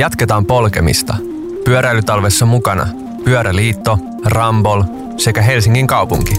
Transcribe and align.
Jatketaan 0.00 0.46
polkemista. 0.46 1.14
Pyöräilytalvessa 1.64 2.46
mukana 2.46 2.86
Pyöräliitto, 3.24 3.98
Rambol 4.24 4.82
sekä 5.16 5.42
Helsingin 5.42 5.86
kaupunki. 5.86 6.34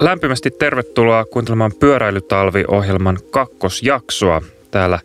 Lämpimästi 0.00 0.50
tervetuloa 0.50 1.24
kuuntelemaan 1.24 1.72
Pyöräilytalvi-ohjelman 1.80 3.18
kakkosjaksoa. 3.30 4.42
Täällä 4.70 4.98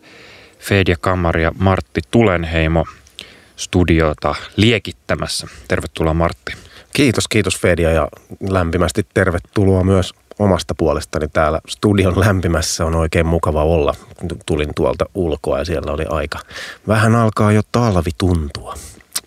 Fedia 0.58 0.96
Kammari 1.00 1.42
ja 1.42 1.52
Martti 1.58 2.00
Tulenheimo 2.10 2.86
studiota 3.56 4.34
liekittämässä. 4.56 5.46
Tervetuloa 5.68 6.14
Martti. 6.14 6.71
Kiitos, 6.94 7.28
kiitos 7.28 7.60
Fedia 7.60 7.92
ja 7.92 8.08
lämpimästi 8.48 9.06
tervetuloa 9.14 9.84
myös 9.84 10.14
omasta 10.38 10.74
puolestani 10.74 11.28
täällä 11.28 11.60
studion 11.68 12.20
lämpimässä. 12.20 12.84
On 12.84 12.94
oikein 12.94 13.26
mukava 13.26 13.64
olla. 13.64 13.94
Tulin 14.46 14.74
tuolta 14.76 15.04
ulkoa 15.14 15.58
ja 15.58 15.64
siellä 15.64 15.92
oli 15.92 16.04
aika. 16.08 16.38
Vähän 16.88 17.14
alkaa 17.14 17.52
jo 17.52 17.62
talvi 17.72 18.10
tuntua. 18.18 18.74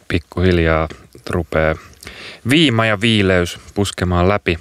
Pikkuhiljaa 0.07 0.87
rupeaa 1.29 1.75
viima 2.49 2.85
ja 2.85 3.01
viileys 3.01 3.59
puskemaan 3.73 4.29
läpi. 4.29 4.59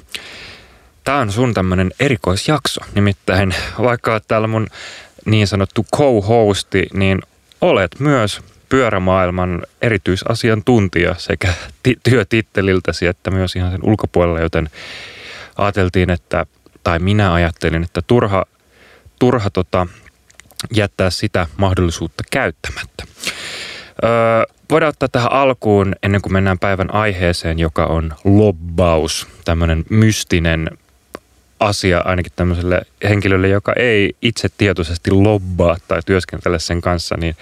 Tämä 1.04 1.18
on 1.18 1.32
sun 1.32 1.54
tämmöinen 1.54 1.92
erikoisjakso. 2.00 2.80
Nimittäin 2.94 3.54
vaikka 3.82 4.20
täällä 4.20 4.48
mun 4.48 4.66
niin 5.24 5.46
sanottu 5.46 5.86
co-hosti, 5.96 6.86
niin 6.92 7.22
olet 7.60 8.00
myös 8.00 8.40
pyörämaailman 8.68 9.62
erityisasiantuntija 9.82 11.14
sekä 11.18 11.54
ti- 11.82 11.96
työtitteliltäsi 12.02 13.06
että 13.06 13.30
myös 13.30 13.56
ihan 13.56 13.70
sen 13.70 13.80
ulkopuolella, 13.82 14.40
joten 14.40 14.70
ajateltiin, 15.56 16.10
että, 16.10 16.46
tai 16.84 16.98
minä 16.98 17.32
ajattelin, 17.32 17.84
että 17.84 18.02
turha, 18.06 18.44
turha 19.18 19.50
tota, 19.50 19.86
jättää 20.74 21.10
sitä 21.10 21.46
mahdollisuutta 21.56 22.24
käyttämättä. 22.30 23.04
Öö, 24.04 24.10
voidaan 24.70 24.88
ottaa 24.88 25.08
tähän 25.08 25.32
alkuun, 25.32 25.94
ennen 26.02 26.22
kuin 26.22 26.32
mennään 26.32 26.58
päivän 26.58 26.94
aiheeseen, 26.94 27.58
joka 27.58 27.86
on 27.86 28.14
lobbaus, 28.24 29.28
tämmöinen 29.44 29.84
mystinen 29.90 30.70
asia 31.60 32.02
ainakin 32.04 32.32
tämmöiselle 32.36 32.82
henkilölle, 33.08 33.48
joka 33.48 33.72
ei 33.76 34.16
itse 34.22 34.48
tietoisesti 34.58 35.10
lobbaa 35.10 35.76
tai 35.88 36.00
työskentele 36.06 36.58
sen 36.58 36.80
kanssa, 36.80 37.16
niin 37.16 37.36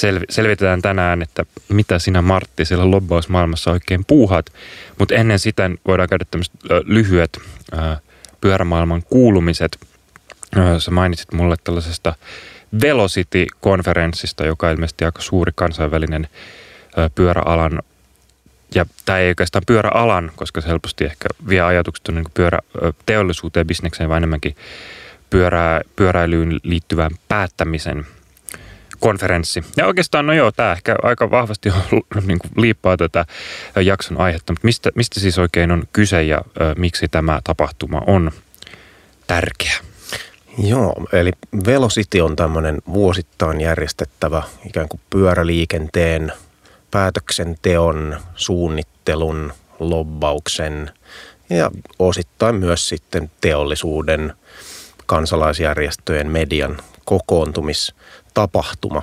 sel- 0.00 0.24
selvitetään 0.30 0.82
tänään, 0.82 1.22
että 1.22 1.44
mitä 1.68 1.98
sinä 1.98 2.22
Martti 2.22 2.64
siellä 2.64 2.90
lobbausmaailmassa 2.90 3.70
oikein 3.70 4.04
puuhat. 4.06 4.46
Mutta 4.98 5.14
ennen 5.14 5.38
sitä 5.38 5.70
voidaan 5.86 6.08
käydä 6.08 6.24
tämmöiset 6.30 6.54
lyhyet 6.84 7.38
ää, 7.72 7.98
pyörämaailman 8.40 9.02
kuulumiset. 9.02 9.78
Ää, 10.56 10.78
sä 10.78 10.90
mainitsit 10.90 11.32
mulle 11.32 11.56
tällaisesta 11.64 12.14
Velocity-konferenssista, 12.82 14.44
joka 14.44 14.66
on 14.66 14.72
ilmeisesti 14.72 15.04
aika 15.04 15.22
suuri 15.22 15.52
kansainvälinen 15.54 16.28
ää, 16.96 17.10
pyöräalan 17.14 17.82
ja 18.74 18.86
tämä 19.04 19.18
ei 19.18 19.28
oikeastaan 19.28 19.62
pyöräalan, 19.66 20.32
koska 20.36 20.60
se 20.60 20.68
helposti 20.68 21.04
ehkä 21.04 21.28
vie 21.48 21.60
ajatukset 21.60 22.08
niin 22.08 22.24
pyöräteollisuuteen, 22.34 23.66
bisnekseen, 23.66 24.08
vaan 24.08 24.16
enemmänkin 24.16 24.56
pyörä, 25.30 25.80
pyöräilyyn 25.96 26.60
liittyvään 26.62 27.10
päättämisen 27.28 28.06
konferenssi. 29.00 29.64
Ja 29.76 29.86
oikeastaan, 29.86 30.26
no 30.26 30.32
joo, 30.32 30.52
tämä 30.52 30.72
ehkä 30.72 30.96
aika 31.02 31.30
vahvasti 31.30 31.72
niin 32.26 32.38
kuin 32.38 32.50
liippaa 32.56 32.96
tätä 32.96 33.26
jakson 33.76 34.20
aihetta, 34.20 34.52
mutta 34.52 34.64
mistä, 34.64 34.90
mistä 34.94 35.20
siis 35.20 35.38
oikein 35.38 35.70
on 35.70 35.82
kyse 35.92 36.22
ja 36.22 36.40
ö, 36.60 36.74
miksi 36.76 37.08
tämä 37.08 37.40
tapahtuma 37.44 38.02
on 38.06 38.30
tärkeä? 39.26 39.74
Joo, 40.58 40.94
eli 41.12 41.32
Velocity 41.66 42.20
on 42.20 42.36
tämmöinen 42.36 42.78
vuosittain 42.92 43.60
järjestettävä 43.60 44.42
ikään 44.66 44.88
kuin 44.88 45.00
pyöräliikenteen 45.10 46.32
päätöksenteon, 46.90 48.16
suunnittelun, 48.34 49.52
lobbauksen 49.78 50.90
ja 51.50 51.70
osittain 51.98 52.54
myös 52.54 52.88
sitten 52.88 53.30
teollisuuden, 53.40 54.32
kansalaisjärjestöjen, 55.06 56.30
median 56.30 56.76
kokoontumistapahtuma. 58.48 59.02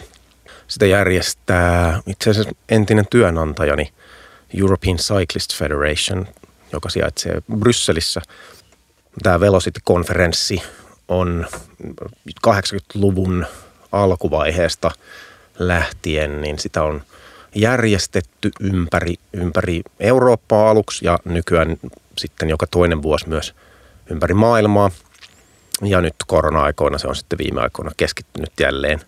Sitä 0.68 0.86
järjestää 0.86 2.02
itse 2.08 2.30
asiassa 2.30 2.52
entinen 2.70 3.06
työnantajani 3.10 3.94
European 4.60 4.98
Cyclist 4.98 5.56
Federation, 5.56 6.28
joka 6.74 6.90
sijaitsee 6.90 7.42
Brysselissä. 7.60 8.22
Tämä 9.24 9.40
Velocity-konferenssi 9.40 10.62
on 11.08 11.48
80-luvun 12.48 13.46
alkuvaiheesta 13.92 14.92
lähtien, 15.60 16.42
niin 16.42 16.60
sitä 16.60 16.84
on 16.84 17.02
järjestetty 17.56 18.52
ympäri, 18.60 19.16
ympäri 19.34 19.82
Eurooppaa 20.00 20.70
aluksi 20.70 21.06
ja 21.06 21.20
nykyään 21.26 21.78
sitten 22.18 22.50
joka 22.50 22.68
toinen 22.68 23.02
vuosi 23.02 23.30
myös 23.30 23.56
ympäri 24.10 24.34
maailmaa. 24.34 24.92
Ja 25.82 26.02
nyt 26.02 26.16
korona-aikoina 26.28 26.98
se 26.98 27.08
on 27.08 27.16
sitten 27.16 27.38
viime 27.38 27.62
aikoina 27.62 27.92
keskittynyt 27.98 28.52
jälleen 28.60 29.00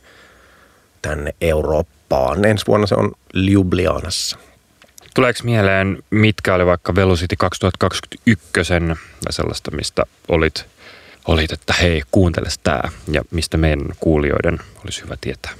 tänne 1.02 1.36
Eurooppaan. 1.42 2.46
Ensi 2.46 2.68
vuonna 2.68 2.88
se 2.88 2.96
on 2.96 3.12
Ljubljanassa. 3.34 4.38
Tuleeko 5.16 5.40
mieleen, 5.44 6.04
mitkä 6.10 6.56
oli 6.56 6.66
vaikka 6.66 6.96
Velocity 6.96 7.36
2021 7.36 8.50
sellaista, 9.30 9.72
mistä 9.72 10.04
olit, 10.28 10.66
olit 11.28 11.52
että 11.52 11.74
hei, 11.74 12.02
kuunteles 12.12 12.58
tämä 12.58 12.82
ja 13.12 13.22
mistä 13.32 13.58
meidän 13.58 13.86
kuulijoiden 14.00 14.60
olisi 14.84 15.02
hyvä 15.04 15.16
tietää? 15.22 15.52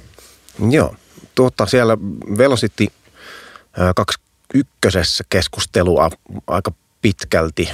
Joo, 0.70 0.96
tuota, 1.34 1.66
siellä 1.66 1.98
Velocity 2.38 2.86
21 3.96 5.24
keskustelua 5.28 6.10
aika 6.46 6.72
pitkälti 7.02 7.70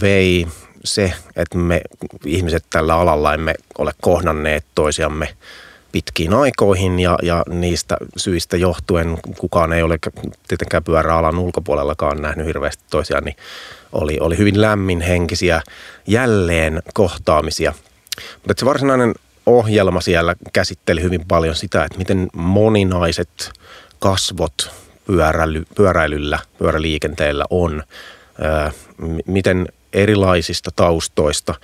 vei 0.00 0.46
se, 0.84 1.12
että 1.36 1.58
me 1.58 1.80
ihmiset 2.26 2.64
tällä 2.70 2.94
alalla 2.96 3.34
emme 3.34 3.54
ole 3.78 3.92
kohdanneet 4.00 4.64
toisiamme 4.74 5.28
pitkiin 5.92 6.34
aikoihin 6.34 7.00
ja, 7.00 7.18
ja 7.22 7.42
niistä 7.48 7.96
syistä 8.16 8.56
johtuen 8.56 9.18
kukaan 9.38 9.72
ei 9.72 9.82
ole 9.82 9.98
tietenkään 10.48 10.84
pyöräalan 10.84 11.38
ulkopuolellakaan 11.38 12.22
nähnyt 12.22 12.46
hirveästi 12.46 12.84
toisiaan, 12.90 13.24
niin 13.24 13.36
oli, 13.92 14.18
oli 14.20 14.38
hyvin 14.38 14.60
lämminhenkisiä 14.60 15.62
jälleen 16.06 16.82
kohtaamisia. 16.94 17.72
Mutta 18.36 18.60
se 18.60 18.66
varsinainen 18.66 19.14
ohjelma 19.46 20.00
siellä 20.00 20.34
käsitteli 20.52 21.02
hyvin 21.02 21.24
paljon 21.28 21.54
sitä, 21.54 21.84
että 21.84 21.98
miten 21.98 22.28
moninaiset 22.36 23.50
kasvot 23.98 24.70
pyöräily, 25.06 25.64
pyöräilyllä, 25.76 26.38
pyöräliikenteellä 26.58 27.44
on, 27.50 27.82
miten 29.26 29.68
erilaisista 29.94 30.70
taustoista, 30.76 31.54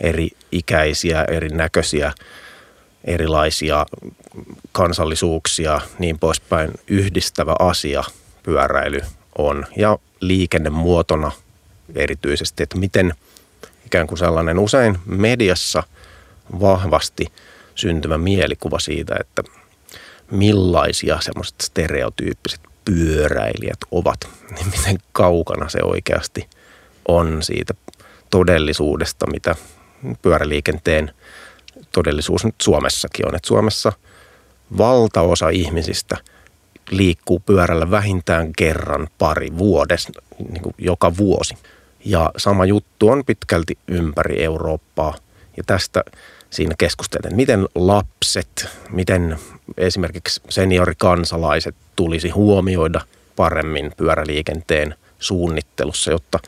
eri 0.00 0.28
ikäisiä, 0.52 1.24
erinäköisiä, 1.24 2.12
erilaisia 3.04 3.86
kansallisuuksia, 4.72 5.80
niin 5.98 6.18
poispäin 6.18 6.70
yhdistävä 6.86 7.56
asia 7.58 8.04
pyöräily 8.42 9.00
on. 9.38 9.66
Ja 9.76 9.98
liikennemuotona 10.20 11.32
erityisesti, 11.94 12.62
että 12.62 12.78
miten 12.78 13.14
ikään 13.86 14.06
kuin 14.06 14.18
sellainen 14.18 14.58
usein 14.58 14.98
mediassa 15.06 15.82
vahvasti 16.60 17.26
syntyvä 17.74 18.18
mielikuva 18.18 18.78
siitä, 18.78 19.16
että 19.20 19.42
millaisia 20.30 21.20
semmoiset 21.20 21.60
stereotyyppiset 21.62 22.60
pyöräilijät 22.84 23.78
ovat, 23.90 24.28
niin 24.50 24.66
miten 24.66 24.98
kaukana 25.12 25.68
se 25.68 25.78
oikeasti 25.82 26.48
on 27.08 27.42
siitä 27.42 27.74
todellisuudesta, 28.30 29.26
mitä 29.30 29.54
pyöräliikenteen 30.22 31.10
todellisuus 31.92 32.44
nyt 32.44 32.54
Suomessakin 32.62 33.28
on. 33.28 33.34
Että 33.34 33.48
Suomessa 33.48 33.92
valtaosa 34.78 35.48
ihmisistä 35.48 36.16
liikkuu 36.90 37.40
pyörällä 37.40 37.90
vähintään 37.90 38.52
kerran 38.56 39.08
pari 39.18 39.58
vuodessa, 39.58 40.10
niin 40.48 40.62
kuin 40.62 40.74
joka 40.78 41.16
vuosi. 41.16 41.54
Ja 42.04 42.30
sama 42.36 42.64
juttu 42.64 43.08
on 43.08 43.24
pitkälti 43.24 43.78
ympäri 43.88 44.44
Eurooppaa. 44.44 45.14
Ja 45.56 45.62
tästä 45.66 46.04
siinä 46.50 46.74
keskusteltiin, 46.78 47.36
miten 47.36 47.68
lapset, 47.74 48.68
miten 48.90 49.38
esimerkiksi 49.76 50.40
seniorikansalaiset 50.48 51.74
tulisi 51.96 52.30
huomioida 52.30 53.00
paremmin 53.36 53.92
pyöräliikenteen 53.96 54.94
suunnittelussa, 55.18 56.10
jotta 56.10 56.38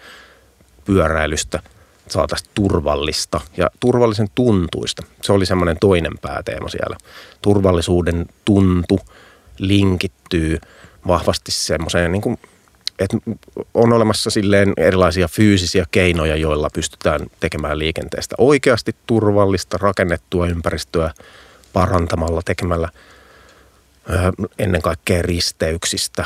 pyöräilystä 0.85 1.63
saataisiin 2.09 2.51
turvallista 2.55 3.41
ja 3.57 3.71
turvallisen 3.81 4.29
tuntuista. 4.35 5.03
Se 5.23 5.33
oli 5.33 5.47
semmoinen 5.47 5.77
toinen 5.81 6.13
pääteema 6.23 6.69
siellä. 6.69 6.97
Turvallisuuden 7.43 8.27
tuntu 8.45 9.01
linkittyy 9.59 10.59
vahvasti 11.07 11.53
semmoiseen 11.53 12.13
niin 12.13 12.23
kuin 12.23 12.39
et 12.99 13.11
on 13.75 13.93
olemassa 13.93 14.31
silleen 14.31 14.73
erilaisia 14.77 15.29
fyysisiä 15.29 15.85
keinoja, 15.91 16.37
joilla 16.37 16.69
pystytään 16.75 17.21
tekemään 17.41 17.79
liikenteestä 17.79 18.35
oikeasti 18.39 18.97
turvallista, 19.07 19.79
rakennettua 19.81 20.47
ympäristöä 20.47 21.11
parantamalla, 21.73 22.43
tekemällä 22.45 22.89
ennen 24.59 24.83
kaikkea 24.83 25.23
risteyksistä 25.23 26.25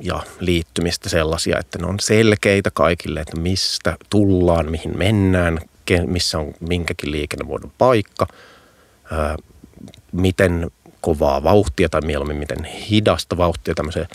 ja 0.00 0.20
liittymistä 0.40 1.08
sellaisia, 1.08 1.58
että 1.58 1.78
ne 1.78 1.86
on 1.86 2.00
selkeitä 2.00 2.70
kaikille, 2.70 3.20
että 3.20 3.40
mistä 3.40 3.96
tullaan, 4.10 4.70
mihin 4.70 4.98
mennään, 4.98 5.60
missä 6.06 6.38
on 6.38 6.54
minkäkin 6.60 7.10
liikennemuodon 7.10 7.72
paikka, 7.78 8.26
miten 10.12 10.70
kovaa 11.00 11.42
vauhtia 11.42 11.88
tai 11.88 12.00
mieluummin 12.00 12.36
miten 12.36 12.64
hidasta 12.64 13.36
vauhtia 13.36 13.74
tämmöiseen 13.74 14.08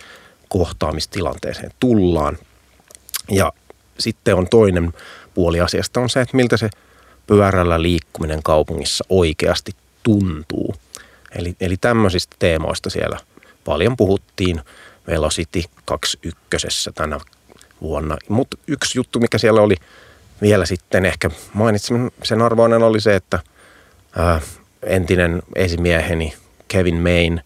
kohtaamistilanteeseen 0.47 1.71
tullaan. 1.79 2.37
Ja 3.31 3.53
sitten 3.99 4.35
on 4.35 4.47
toinen 4.49 4.93
puoli 5.33 5.61
asiasta 5.61 5.99
on 5.99 6.09
se, 6.09 6.21
että 6.21 6.37
miltä 6.37 6.57
se 6.57 6.69
pyörällä 7.27 7.81
liikkuminen 7.81 8.43
kaupungissa 8.43 9.05
oikeasti 9.09 9.71
tuntuu. 10.03 10.75
Eli, 11.35 11.55
eli 11.61 11.77
tämmöisistä 11.77 12.35
teemoista 12.39 12.89
siellä 12.89 13.19
paljon 13.65 13.97
puhuttiin 13.97 14.61
Velocity 15.09 15.63
21 15.85 16.89
tänä 16.95 17.19
vuonna. 17.81 18.17
Mutta 18.29 18.57
yksi 18.67 18.99
juttu, 18.99 19.19
mikä 19.19 19.37
siellä 19.37 19.61
oli 19.61 19.75
vielä 20.41 20.65
sitten 20.65 21.05
ehkä 21.05 21.29
mainitsemisen 21.53 22.41
arvoinen 22.41 22.83
oli 22.83 23.01
se, 23.01 23.15
että 23.15 23.39
ää, 24.15 24.41
entinen 24.83 25.41
esimieheni 25.55 26.33
Kevin 26.67 26.95
Main, 26.95 27.41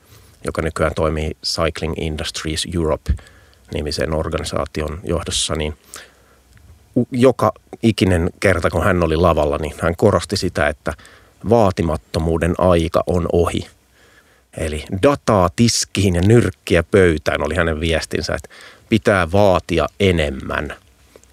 joka 0.46 0.62
nykyään 0.62 0.94
toimii 0.96 1.38
Cycling 1.46 1.94
Industries 1.98 2.68
Europe 2.76 3.14
nimisen 3.74 4.14
organisaation 4.14 5.00
johdossa, 5.04 5.56
niin 5.56 5.78
joka 7.12 7.52
ikinen 7.84 8.30
kerta, 8.40 8.70
kun 8.70 8.84
hän 8.84 9.04
oli 9.04 9.16
lavalla, 9.16 9.58
niin 9.58 9.74
hän 9.82 9.96
korosti 9.96 10.38
sitä, 10.38 10.68
että 10.68 10.94
vaatimattomuuden 11.50 12.56
aika 12.58 13.04
on 13.08 13.26
ohi. 13.34 13.68
Eli 14.58 14.86
dataa 15.04 15.50
tiskiin 15.56 16.16
ja 16.16 16.22
nyrkkiä 16.22 16.84
pöytään 16.84 17.46
oli 17.46 17.56
hänen 17.56 17.80
viestinsä, 17.80 18.36
että 18.36 18.50
pitää 18.90 19.32
vaatia 19.32 19.86
enemmän, 20.00 20.76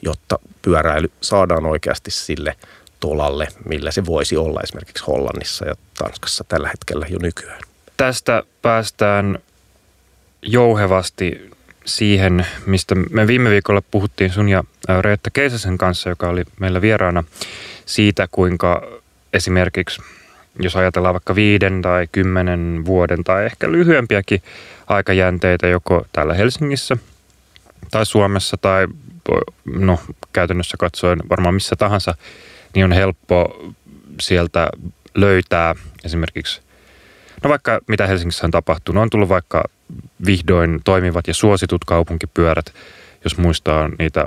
jotta 0.03 0.39
pyöräily 0.63 1.11
saadaan 1.21 1.67
oikeasti 1.67 2.11
sille 2.11 2.57
tolalle, 3.01 3.49
millä 3.65 3.91
se 3.91 4.07
voisi 4.07 4.37
olla 4.37 4.61
esimerkiksi 4.63 5.05
Hollannissa 5.05 5.67
ja 5.67 5.75
Tanskassa 5.99 6.45
tällä 6.45 6.69
hetkellä 6.69 7.07
jo 7.11 7.19
nykyään. 7.23 7.61
Tästä 7.97 8.43
päästään 8.63 9.39
jouhevasti 10.43 11.51
siihen, 11.85 12.47
mistä 12.67 12.95
me 12.95 13.27
viime 13.27 13.51
viikolla 13.51 13.83
puhuttiin 13.91 14.31
sun 14.31 14.49
ja 14.49 14.65
Reetta 15.01 15.31
Keisäsen 15.31 15.79
kanssa, 15.79 16.09
joka 16.09 16.29
oli 16.29 16.45
meillä 16.61 16.81
vieraana, 16.81 17.25
siitä 17.87 18.29
kuinka 18.31 19.01
esimerkiksi 19.33 20.03
jos 20.59 20.77
ajatellaan 20.77 21.15
vaikka 21.15 21.35
viiden 21.35 21.83
tai 21.83 22.09
kymmenen 22.13 22.83
vuoden 22.85 23.25
tai 23.25 23.47
ehkä 23.47 23.73
lyhyempiäkin 23.73 24.43
aikajänteitä 24.87 25.67
joko 25.67 26.07
täällä 26.13 26.35
Helsingissä 26.35 26.97
tai 27.91 28.07
Suomessa 28.07 28.57
tai 28.57 28.87
no 29.65 29.99
käytännössä 30.33 30.77
katsoen 30.77 31.19
varmaan 31.31 31.55
missä 31.55 31.77
tahansa, 31.77 32.15
niin 32.75 32.85
on 32.85 32.93
helppo 32.93 33.65
sieltä 34.21 34.69
löytää 35.15 35.75
esimerkiksi, 36.05 36.61
no 37.43 37.51
vaikka 37.51 37.81
mitä 37.89 38.07
Helsingissä 38.07 38.47
on 38.47 38.51
tapahtunut, 38.51 39.03
on 39.03 39.11
tullut 39.11 39.29
vaikka 39.29 39.65
vihdoin 40.27 40.81
toimivat 40.85 41.29
ja 41.29 41.35
suositut 41.35 41.85
kaupunkipyörät, 41.85 42.75
jos 43.25 43.39
muistaa 43.39 43.91
niitä 43.99 44.27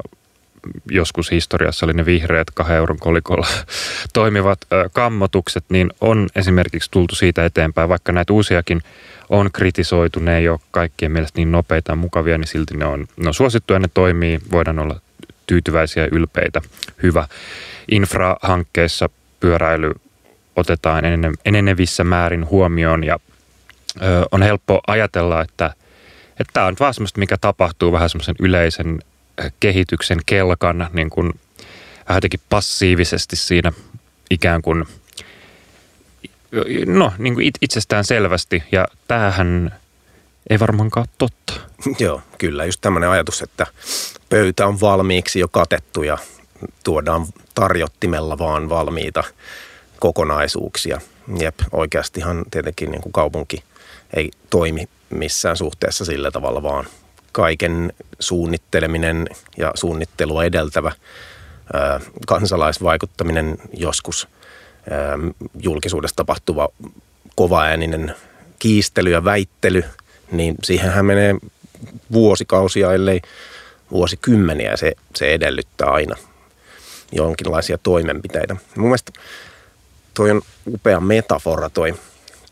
joskus 0.92 1.32
historiassa 1.32 1.86
oli 1.86 1.94
ne 1.94 2.06
vihreät 2.06 2.48
kahden 2.54 2.78
euron 2.78 3.00
kolikolla 3.00 3.48
toimivat 4.14 4.60
kammotukset, 4.94 5.66
niin 5.70 5.90
on 6.02 6.30
esimerkiksi 6.36 6.92
tultu 6.92 7.16
siitä 7.16 7.46
eteenpäin, 7.46 7.90
vaikka 7.90 8.12
näitä 8.12 8.34
uusiakin 8.34 8.82
on 9.30 9.50
kritisoitu, 9.54 10.20
ne 10.20 10.38
ei 10.38 10.50
ole 10.50 10.60
kaikkien 10.72 11.12
mielestä 11.12 11.40
niin 11.40 11.52
nopeita 11.52 11.92
ja 11.92 11.96
mukavia, 11.96 12.38
niin 12.38 12.48
silti 12.48 12.78
ne 12.78 12.86
on, 12.86 13.06
ne 13.18 13.28
on 13.28 13.34
suosittuja, 13.34 13.80
ne 13.80 13.90
toimii, 13.94 14.40
voidaan 14.52 14.80
olla 14.80 15.00
tyytyväisiä 15.46 16.04
ja 16.04 16.10
ylpeitä. 16.12 16.62
Hyvä. 17.04 17.28
Infrahankkeessa 17.92 19.10
pyöräily 19.40 19.92
otetaan 20.56 21.04
enenevissä 21.46 22.04
määrin 22.04 22.50
huomioon 22.50 23.04
ja 23.04 23.20
ö, 24.02 24.26
on 24.32 24.42
helppo 24.42 24.82
ajatella, 24.88 25.42
että 25.42 25.74
että 26.40 26.54
tämä 26.54 26.66
on 26.66 26.76
vaan 26.80 26.94
semmoista, 26.94 27.20
mikä 27.20 27.38
tapahtuu 27.38 27.92
vähän 27.92 28.10
semmoisen 28.10 28.36
yleisen 28.40 29.00
kehityksen 29.60 30.18
kelkan 30.26 30.90
niin 30.94 31.10
kuin 31.10 31.34
vähän 32.08 32.18
jotenkin 32.18 32.40
passiivisesti 32.50 33.36
siinä 33.36 33.72
ikään 34.30 34.62
kuin, 34.62 34.86
no 36.86 37.14
niin 37.18 37.34
kuin 37.34 37.52
itsestään 37.62 38.06
selvästi. 38.06 38.64
Ja 38.72 38.88
tämähän 39.08 39.80
ei 40.50 40.60
varmaankaan 40.60 41.08
totta. 41.18 41.54
Joo, 42.00 42.22
kyllä. 42.38 42.66
Just 42.66 42.82
tämmöinen 42.82 43.10
ajatus, 43.10 43.42
että 43.42 43.68
pöytä 44.30 44.68
on 44.68 44.82
valmiiksi 44.82 45.40
jo 45.40 45.48
katettu 45.48 46.04
ja 46.04 46.18
tuodaan 46.84 47.26
tarjottimella 47.56 48.38
vaan 48.38 48.70
valmiita 48.70 49.24
kokonaisuuksia. 50.00 51.02
Jep, 51.40 51.60
oikeastihan 51.72 52.46
tietenkin 52.52 52.92
niin 52.92 53.02
kuin 53.02 53.14
kaupunki 53.14 53.64
ei 54.16 54.32
toimi 54.50 54.90
missään 55.10 55.58
suhteessa 55.58 56.06
sillä 56.06 56.32
tavalla, 56.32 56.64
vaan– 56.64 56.88
kaiken 57.34 57.94
suunnitteleminen 58.20 59.28
ja 59.58 59.72
suunnittelua 59.76 60.44
edeltävä 60.44 60.92
kansalaisvaikuttaminen 62.28 63.58
joskus 63.74 64.28
julkisuudessa 65.60 66.16
tapahtuva 66.16 66.70
kovaääninen 67.36 68.16
kiistely 68.60 69.12
ja 69.12 69.26
väittely, 69.26 69.84
niin 70.32 70.56
siihenhän 70.64 71.06
menee 71.06 71.36
vuosikausia, 72.12 72.94
ellei 72.94 73.22
vuosikymmeniä. 73.92 74.78
Se, 74.78 74.92
se 75.16 75.34
edellyttää 75.34 75.88
aina 75.88 76.16
jonkinlaisia 77.12 77.78
toimenpiteitä. 77.78 78.56
Mun 78.78 78.88
mielestä 78.88 79.12
toi 80.14 80.32
on 80.32 80.42
upea 80.68 81.00
metafora 81.00 81.70
toi 81.70 81.94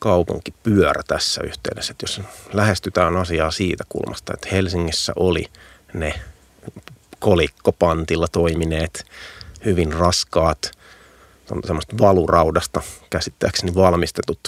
kaupunkipyörä 0.03 1.01
tässä 1.07 1.41
yhteydessä. 1.43 1.91
Että 1.91 2.03
jos 2.03 2.21
lähestytään 2.53 3.17
asiaa 3.17 3.51
siitä 3.51 3.83
kulmasta, 3.89 4.33
että 4.33 4.47
Helsingissä 4.51 5.13
oli 5.15 5.45
ne 5.93 6.13
kolikkopantilla 7.19 8.27
toimineet 8.27 9.05
hyvin 9.65 9.93
raskaat, 9.93 10.71
semmoista 11.65 11.97
valuraudasta 11.97 12.81
käsittääkseni 13.09 13.75
valmistetut, 13.75 14.39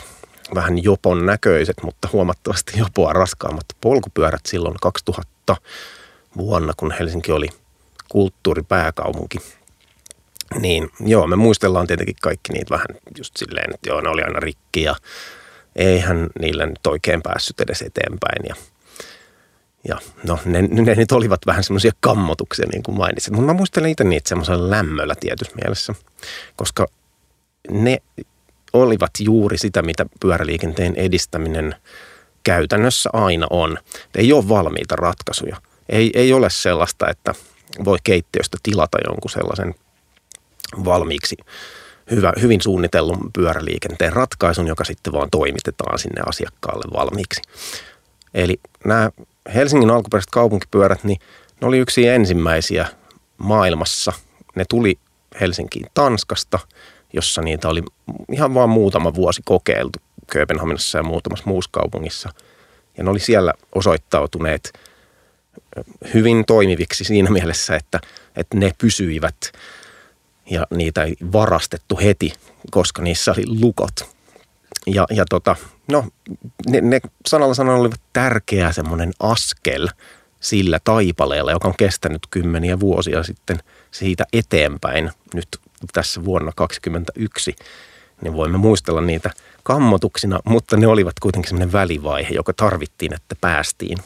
vähän 0.55 0.83
jopon 0.83 1.25
näköiset, 1.25 1.83
mutta 1.83 2.09
huomattavasti 2.13 2.79
jopoa 2.79 3.13
raskaammat 3.13 3.65
polkupyörät 3.81 4.45
silloin 4.45 4.75
2000 4.81 5.57
vuonna, 6.37 6.73
kun 6.77 6.91
Helsinki 6.99 7.31
oli 7.31 7.49
kulttuuripääkaupunki. 8.09 9.37
Niin 10.59 10.89
joo, 10.99 11.27
me 11.27 11.35
muistellaan 11.35 11.87
tietenkin 11.87 12.15
kaikki 12.21 12.53
niitä 12.53 12.69
vähän 12.69 12.87
just 13.17 13.37
silleen, 13.37 13.73
että 13.73 13.89
joo, 13.89 14.01
ne 14.01 14.09
oli 14.09 14.21
aina 14.21 14.39
rikki 14.39 14.83
ja 14.83 14.95
eihän 15.75 16.29
niillä 16.39 16.65
nyt 16.65 16.87
oikein 16.87 17.21
päässyt 17.21 17.59
edes 17.59 17.81
eteenpäin. 17.81 18.45
Ja, 18.49 18.55
ja 19.87 19.97
no, 20.23 20.39
ne, 20.45 20.61
ne 20.61 20.95
nyt 20.95 21.11
olivat 21.11 21.41
vähän 21.45 21.63
semmoisia 21.63 21.91
kammotuksia, 21.99 22.65
niin 22.71 22.83
kuin 22.83 22.97
mainitsin. 22.97 23.35
Mutta 23.35 23.45
mä 23.45 23.57
muistelen 23.57 23.89
itse 23.89 24.03
niitä 24.03 24.29
semmoisella 24.29 24.69
lämmöllä 24.69 25.15
tietyssä 25.19 25.55
mielessä, 25.61 25.93
koska 26.55 26.87
ne 27.71 27.97
olivat 28.73 29.11
juuri 29.19 29.57
sitä, 29.57 29.81
mitä 29.81 30.05
pyöräliikenteen 30.19 30.95
edistäminen 30.95 31.75
käytännössä 32.43 33.09
aina 33.13 33.47
on. 33.49 33.77
Ei 34.15 34.33
ole 34.33 34.49
valmiita 34.49 34.95
ratkaisuja. 34.95 35.57
Ei, 35.89 36.11
ei 36.13 36.33
ole 36.33 36.49
sellaista, 36.49 37.09
että 37.09 37.33
voi 37.85 37.97
keittiöstä 38.03 38.57
tilata 38.63 38.97
jonkun 39.07 39.31
sellaisen 39.31 39.75
valmiiksi 40.85 41.37
hyvä, 42.11 42.33
hyvin 42.41 42.61
suunnitellun 42.61 43.29
pyöräliikenteen 43.33 44.13
ratkaisun, 44.13 44.67
joka 44.67 44.83
sitten 44.83 45.13
vaan 45.13 45.29
toimitetaan 45.29 45.99
sinne 45.99 46.21
asiakkaalle 46.25 46.85
valmiiksi. 46.93 47.41
Eli 48.33 48.59
nämä 48.85 49.09
Helsingin 49.53 49.89
alkuperäiset 49.89 50.31
kaupunkipyörät, 50.31 51.03
niin 51.03 51.19
ne 51.61 51.67
oli 51.67 51.77
yksi 51.77 52.07
ensimmäisiä 52.07 52.87
maailmassa. 53.37 54.13
Ne 54.55 54.65
tuli 54.69 54.99
Helsinkiin 55.41 55.85
Tanskasta, 55.93 56.59
jossa 57.13 57.41
niitä 57.41 57.69
oli 57.69 57.83
ihan 58.31 58.53
vain 58.53 58.69
muutama 58.69 59.15
vuosi 59.15 59.41
kokeiltu 59.45 59.99
Kööpenhaminassa 60.31 60.97
ja 60.97 61.03
muutamassa 61.03 61.45
muussa 61.47 61.69
kaupungissa. 61.73 62.29
Ja 62.97 63.03
ne 63.03 63.09
oli 63.09 63.19
siellä 63.19 63.53
osoittautuneet 63.75 64.73
hyvin 66.13 66.45
toimiviksi 66.45 67.03
siinä 67.03 67.29
mielessä, 67.29 67.75
että, 67.75 67.99
että 68.35 68.57
ne 68.57 68.71
pysyivät– 68.77 69.35
ja 70.49 70.67
niitä 70.69 71.03
ei 71.03 71.15
varastettu 71.31 71.99
heti, 72.03 72.33
koska 72.71 73.01
niissä 73.01 73.31
oli 73.31 73.43
lukot. 73.61 74.13
Ja, 74.87 75.05
ja 75.09 75.25
tota, 75.29 75.55
no, 75.87 76.05
ne, 76.67 76.81
ne 76.81 77.01
sanalla 77.27 77.53
sanalla 77.53 77.79
olivat 77.81 78.01
tärkeä 78.13 78.71
semmoinen 78.71 79.11
askel 79.19 79.87
sillä 80.39 80.79
taipaleella, 80.83 81.51
joka 81.51 81.67
on 81.67 81.77
kestänyt 81.77 82.21
kymmeniä 82.31 82.79
vuosia 82.79 83.23
sitten 83.23 83.59
siitä 83.91 84.25
eteenpäin. 84.33 85.11
Nyt 85.33 85.47
tässä 85.93 86.25
vuonna 86.25 86.51
2021, 86.55 87.55
niin 88.21 88.33
voimme 88.33 88.57
muistella 88.57 89.01
niitä 89.01 89.29
kammotuksina, 89.63 90.39
mutta 90.45 90.77
ne 90.77 90.87
olivat 90.87 91.19
kuitenkin 91.21 91.49
sellainen 91.49 91.71
välivaihe, 91.71 92.29
joka 92.33 92.53
tarvittiin, 92.53 93.13
että 93.13 93.35
päästiin 93.41 93.97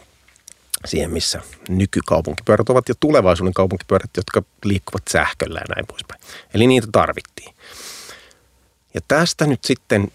siihen, 0.86 1.12
missä 1.12 1.41
nykykaupunkipyörät 1.69 2.69
ovat 2.69 2.89
ja 2.89 2.96
tulevaisuuden 3.00 3.53
kaupunkipyörät, 3.53 4.10
jotka 4.17 4.43
liikkuvat 4.63 5.03
sähköllä 5.10 5.60
ja 5.60 5.75
näin 5.75 5.88
poispäin. 5.88 6.22
Eli 6.53 6.67
niitä 6.67 6.88
tarvittiin. 6.91 7.55
Ja 8.93 9.01
tästä 9.07 9.46
nyt 9.46 9.63
sitten, 9.63 10.12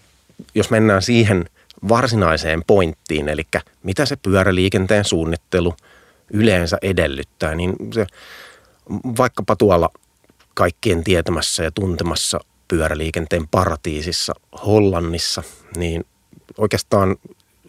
jos 0.55 0.69
mennään 0.69 1.01
siihen 1.01 1.45
varsinaiseen 1.89 2.63
pointtiin, 2.67 3.29
eli 3.29 3.43
mitä 3.83 4.05
se 4.05 4.15
pyöräliikenteen 4.15 5.05
suunnittelu 5.05 5.75
yleensä 6.33 6.77
edellyttää, 6.81 7.55
niin 7.55 7.75
se 7.93 8.07
vaikkapa 9.17 9.55
tuolla 9.55 9.89
kaikkien 10.53 11.03
tietämässä 11.03 11.63
ja 11.63 11.71
tuntemassa 11.71 12.39
pyöräliikenteen 12.67 13.47
paratiisissa 13.47 14.33
Hollannissa, 14.65 15.43
niin 15.77 16.05
oikeastaan 16.57 17.15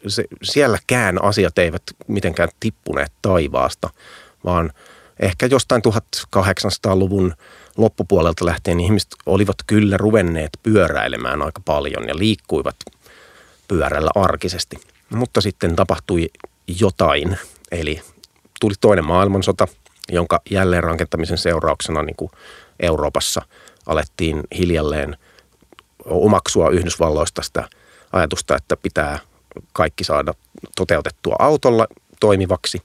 se, 0.06 0.24
sielläkään 0.42 1.24
asiat 1.24 1.58
eivät 1.58 1.82
mitenkään 2.06 2.48
tippuneet 2.60 3.12
taivaasta, 3.22 3.90
vaan 4.44 4.72
ehkä 5.20 5.46
jostain 5.46 5.82
1800-luvun 6.36 7.34
loppupuolelta 7.76 8.46
lähtien 8.46 8.80
ihmiset 8.80 9.10
olivat 9.26 9.56
kyllä 9.66 9.96
ruvenneet 9.96 10.50
pyöräilemään 10.62 11.42
aika 11.42 11.60
paljon 11.64 12.08
ja 12.08 12.18
liikkuivat 12.18 12.76
pyörällä 13.68 14.10
arkisesti. 14.14 14.76
Mutta 15.10 15.40
sitten 15.40 15.76
tapahtui 15.76 16.30
jotain, 16.80 17.38
eli 17.70 18.00
tuli 18.60 18.74
toinen 18.80 19.04
maailmansota, 19.04 19.68
jonka 20.08 20.40
jälleenrakentamisen 20.50 21.38
seurauksena 21.38 22.02
niin 22.02 22.16
kuin 22.16 22.30
Euroopassa 22.80 23.42
alettiin 23.86 24.40
hiljalleen 24.58 25.16
omaksua 26.04 26.70
Yhdysvalloista 26.70 27.42
sitä 27.42 27.68
ajatusta, 28.12 28.56
että 28.56 28.76
pitää 28.76 29.18
kaikki 29.72 30.04
saada 30.04 30.34
toteutettua 30.76 31.36
autolla 31.38 31.86
toimivaksi. 32.20 32.82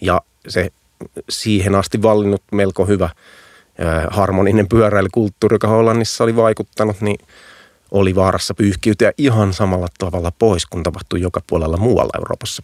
Ja 0.00 0.20
se 0.48 0.70
siihen 1.28 1.74
asti 1.74 2.02
vallinnut 2.02 2.42
melko 2.52 2.84
hyvä 2.84 3.08
harmoninen 4.10 4.68
pyöräilykulttuuri, 4.68 5.54
joka 5.54 5.68
Hollannissa 5.68 6.24
oli 6.24 6.36
vaikuttanut, 6.36 7.00
niin 7.00 7.26
oli 7.90 8.14
vaarassa 8.14 8.54
pyyhkiytyä 8.54 9.12
ihan 9.18 9.52
samalla 9.52 9.86
tavalla 9.98 10.32
pois, 10.38 10.66
kun 10.66 10.82
tapahtui 10.82 11.20
joka 11.20 11.40
puolella 11.46 11.76
muualla 11.76 12.18
Euroopassa. 12.18 12.62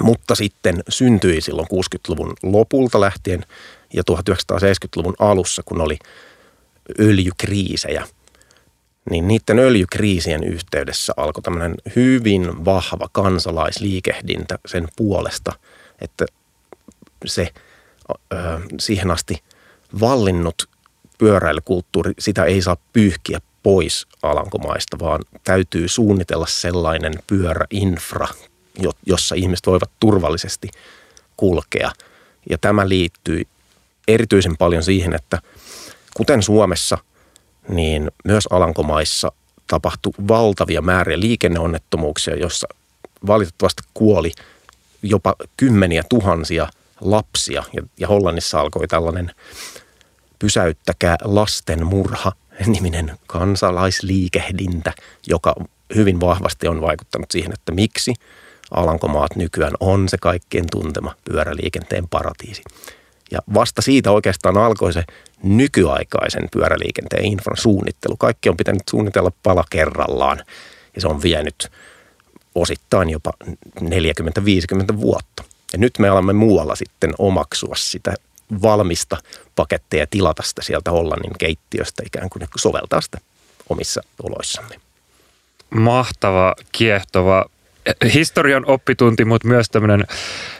Mutta 0.00 0.34
sitten 0.34 0.82
syntyi 0.88 1.40
silloin 1.40 1.68
60-luvun 1.72 2.32
lopulta 2.42 3.00
lähtien 3.00 3.44
ja 3.92 4.02
1970-luvun 4.12 5.14
alussa, 5.18 5.62
kun 5.64 5.80
oli 5.80 5.98
öljykriisejä– 7.00 8.06
niin 9.10 9.28
niiden 9.28 9.58
öljykriisien 9.58 10.44
yhteydessä 10.44 11.12
alkoi 11.16 11.42
tämmöinen 11.42 11.74
hyvin 11.96 12.64
vahva 12.64 13.08
kansalaisliikehdintä 13.12 14.58
sen 14.66 14.88
puolesta, 14.96 15.52
että 16.00 16.26
se 17.26 17.48
ö, 18.10 18.36
siihen 18.80 19.10
asti 19.10 19.42
vallinnut 20.00 20.68
pyöräilykulttuuri, 21.18 22.12
sitä 22.18 22.44
ei 22.44 22.62
saa 22.62 22.76
pyyhkiä 22.92 23.40
pois 23.62 24.06
Alankomaista, 24.22 24.98
vaan 24.98 25.20
täytyy 25.44 25.88
suunnitella 25.88 26.46
sellainen 26.46 27.12
pyöräinfra, 27.26 28.28
jossa 29.06 29.34
ihmiset 29.34 29.66
voivat 29.66 29.90
turvallisesti 30.00 30.70
kulkea. 31.36 31.92
Ja 32.50 32.58
tämä 32.58 32.88
liittyy 32.88 33.42
erityisen 34.08 34.56
paljon 34.56 34.82
siihen, 34.82 35.14
että 35.14 35.38
kuten 36.14 36.42
Suomessa– 36.42 36.98
niin 37.68 38.10
myös 38.24 38.46
Alankomaissa 38.50 39.32
tapahtui 39.66 40.12
valtavia 40.28 40.82
määriä 40.82 41.20
liikenneonnettomuuksia, 41.20 42.36
jossa 42.36 42.68
valitettavasti 43.26 43.82
kuoli 43.94 44.32
jopa 45.02 45.34
kymmeniä 45.56 46.02
tuhansia 46.08 46.68
lapsia. 47.00 47.64
Ja, 47.72 47.82
ja 47.98 48.08
Hollannissa 48.08 48.60
alkoi 48.60 48.88
tällainen 48.88 49.30
pysäyttäkää 50.38 51.16
lasten 51.24 51.86
murha 51.86 52.32
niminen 52.66 53.18
kansalaisliikehdintä, 53.26 54.92
joka 55.26 55.54
hyvin 55.94 56.20
vahvasti 56.20 56.68
on 56.68 56.80
vaikuttanut 56.80 57.30
siihen, 57.30 57.52
että 57.52 57.72
miksi 57.72 58.14
Alankomaat 58.70 59.36
nykyään 59.36 59.74
on 59.80 60.08
se 60.08 60.16
kaikkien 60.20 60.64
tuntema 60.70 61.14
pyöräliikenteen 61.24 62.08
paratiisi. 62.08 62.62
Ja 63.30 63.38
vasta 63.54 63.82
siitä 63.82 64.10
oikeastaan 64.10 64.56
alkoi 64.56 64.92
se 64.92 65.04
nykyaikaisen 65.42 66.48
pyöräliikenteen 66.52 67.24
infran 67.24 67.56
suunnittelu. 67.56 68.16
Kaikki 68.16 68.48
on 68.48 68.56
pitänyt 68.56 68.82
suunnitella 68.90 69.32
pala 69.42 69.64
kerrallaan 69.70 70.44
ja 70.94 71.00
se 71.00 71.08
on 71.08 71.22
vienyt 71.22 71.70
osittain 72.54 73.10
jopa 73.10 73.32
40-50 73.80 73.86
vuotta. 75.00 75.44
Ja 75.72 75.78
nyt 75.78 75.98
me 75.98 76.08
alamme 76.08 76.32
muualla 76.32 76.74
sitten 76.76 77.14
omaksua 77.18 77.74
sitä 77.76 78.14
valmista 78.62 79.16
paketteja 79.56 80.02
ja 80.02 80.06
tilata 80.10 80.42
sitä 80.42 80.62
sieltä 80.62 80.90
Hollannin 80.90 81.32
keittiöstä 81.38 82.02
ikään 82.06 82.30
kuin 82.30 82.48
soveltaa 82.56 83.00
sitä 83.00 83.18
omissa 83.68 84.00
oloissamme. 84.22 84.74
Mahtava, 85.70 86.54
kiehtova 86.72 87.44
historian 88.14 88.66
oppitunti, 88.66 89.24
mutta 89.24 89.48
myös 89.48 89.70
tämmöinen 89.70 90.06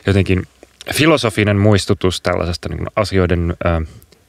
jotenkin 0.07 0.47
filosofinen 0.93 1.57
muistutus 1.57 2.21
tällaisesta 2.21 2.69
niin 2.69 2.87
asioiden 2.95 3.55
ö, 3.65 3.85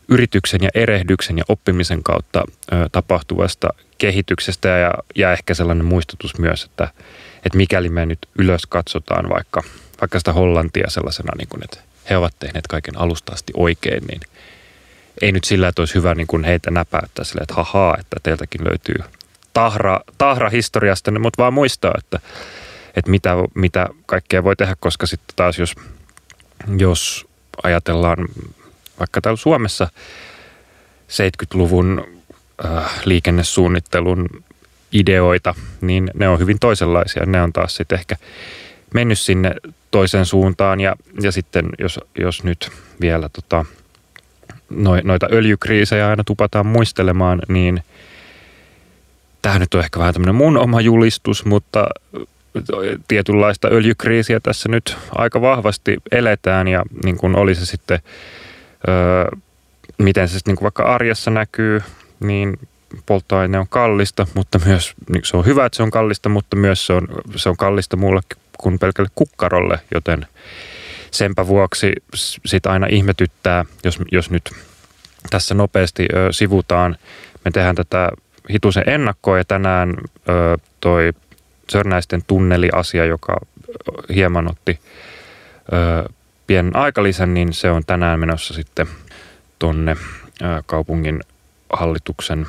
yrityksen 0.08 0.62
ja 0.62 0.70
erehdyksen 0.74 1.38
ja 1.38 1.44
oppimisen 1.48 2.02
kautta 2.02 2.44
ö, 2.72 2.88
tapahtuvasta 2.92 3.68
kehityksestä 3.98 4.68
ja, 4.68 4.94
ja 5.14 5.32
ehkä 5.32 5.54
sellainen 5.54 5.84
muistutus 5.84 6.38
myös, 6.38 6.64
että, 6.64 6.88
että 7.44 7.56
mikäli 7.56 7.88
me 7.88 8.06
nyt 8.06 8.18
ylös 8.38 8.66
katsotaan 8.66 9.28
vaikka, 9.28 9.62
vaikka 10.00 10.18
sitä 10.18 10.32
Hollantia 10.32 10.90
sellaisena, 10.90 11.32
niin 11.38 11.48
kuin, 11.48 11.64
että 11.64 11.78
he 12.10 12.16
ovat 12.16 12.34
tehneet 12.38 12.66
kaiken 12.66 12.98
alusta 12.98 13.32
asti 13.32 13.52
oikein, 13.56 14.04
niin 14.06 14.20
ei 15.22 15.32
nyt 15.32 15.44
sillä, 15.44 15.68
että 15.68 15.82
olisi 15.82 15.94
hyvä 15.94 16.14
niin 16.14 16.26
kuin 16.26 16.44
heitä 16.44 16.70
näpäyttää 16.70 17.24
sille, 17.24 17.42
että 17.42 17.54
hahaa, 17.54 17.96
että 18.00 18.16
teiltäkin 18.22 18.64
löytyy 18.64 18.96
tahra, 19.52 20.00
tahra 20.18 20.50
historiasta, 20.50 21.18
mutta 21.18 21.42
vaan 21.42 21.54
muistaa, 21.54 21.94
että, 21.98 22.20
että 22.96 23.10
mitä, 23.10 23.34
mitä 23.54 23.88
kaikkea 24.06 24.44
voi 24.44 24.56
tehdä, 24.56 24.76
koska 24.80 25.06
sitten 25.06 25.36
taas 25.36 25.58
jos– 25.58 25.74
jos 26.78 27.26
ajatellaan 27.62 28.28
vaikka 28.98 29.20
täällä 29.20 29.36
Suomessa 29.36 29.88
70-luvun 31.08 32.04
äh, 32.64 33.00
liikennesuunnittelun 33.04 34.28
ideoita, 34.92 35.54
niin 35.80 36.10
ne 36.14 36.28
on 36.28 36.38
hyvin 36.38 36.58
toisenlaisia. 36.58 37.26
Ne 37.26 37.42
on 37.42 37.52
taas 37.52 37.76
sitten 37.76 37.98
ehkä 37.98 38.16
mennyt 38.94 39.18
sinne 39.18 39.54
toiseen 39.90 40.26
suuntaan 40.26 40.80
ja, 40.80 40.96
ja 41.22 41.32
sitten 41.32 41.68
jos, 41.78 42.00
jos 42.18 42.44
nyt 42.44 42.70
vielä 43.00 43.28
tota, 43.28 43.64
noita 45.04 45.28
öljykriisejä 45.32 46.08
aina 46.08 46.24
tupataan 46.24 46.66
muistelemaan, 46.66 47.42
niin 47.48 47.82
tämä 49.42 49.58
nyt 49.58 49.74
on 49.74 49.80
ehkä 49.80 49.98
vähän 49.98 50.14
tämmöinen 50.14 50.34
mun 50.34 50.58
oma 50.58 50.80
julistus, 50.80 51.44
mutta 51.44 51.86
tietynlaista 53.08 53.68
öljykriisiä 53.68 54.40
tässä 54.40 54.68
nyt 54.68 54.96
aika 55.14 55.40
vahvasti 55.40 55.96
eletään 56.12 56.68
ja 56.68 56.82
niin 57.04 57.16
kuin 57.16 57.36
oli 57.36 57.54
se 57.54 57.66
sitten, 57.66 57.98
öö, 58.88 59.28
miten 59.98 60.28
se 60.28 60.32
sitten 60.32 60.50
niin 60.50 60.56
kuin 60.56 60.64
vaikka 60.64 60.82
arjessa 60.82 61.30
näkyy, 61.30 61.82
niin 62.20 62.58
polttoaine 63.06 63.58
on 63.58 63.68
kallista, 63.68 64.26
mutta 64.34 64.60
myös 64.66 64.94
niin 65.08 65.24
se 65.24 65.36
on 65.36 65.46
hyvä, 65.46 65.66
että 65.66 65.76
se 65.76 65.82
on 65.82 65.90
kallista, 65.90 66.28
mutta 66.28 66.56
myös 66.56 66.86
se 66.86 66.92
on, 66.92 67.08
se 67.36 67.48
on 67.48 67.56
kallista 67.56 67.96
muulle 67.96 68.20
kuin 68.58 68.78
pelkälle 68.78 69.10
kukkarolle, 69.14 69.80
joten 69.94 70.26
senpä 71.10 71.46
vuoksi 71.46 71.92
sitä 72.46 72.70
aina 72.70 72.86
ihmetyttää, 72.90 73.64
jos, 73.84 73.98
jos 74.12 74.30
nyt 74.30 74.50
tässä 75.30 75.54
nopeasti 75.54 76.06
ö, 76.14 76.32
sivutaan. 76.32 76.96
Me 77.44 77.50
tehdään 77.50 77.76
tätä 77.76 78.10
hitusen 78.50 78.84
ennakkoa 78.86 79.38
ja 79.38 79.44
tänään 79.44 79.94
ö, 80.28 80.58
toi 80.80 81.12
Sörnäisten 81.70 82.22
tunneliasia, 82.26 83.04
joka 83.04 83.36
hieman 84.14 84.50
otti 84.50 84.80
ö, 85.72 86.08
pienen 86.46 86.76
aikalisän, 86.76 87.34
niin 87.34 87.52
se 87.52 87.70
on 87.70 87.82
tänään 87.86 88.20
menossa 88.20 88.54
sitten 88.54 88.86
tonne 89.58 89.96
ö, 90.42 90.62
kaupungin 90.66 91.20
hallituksen 91.72 92.46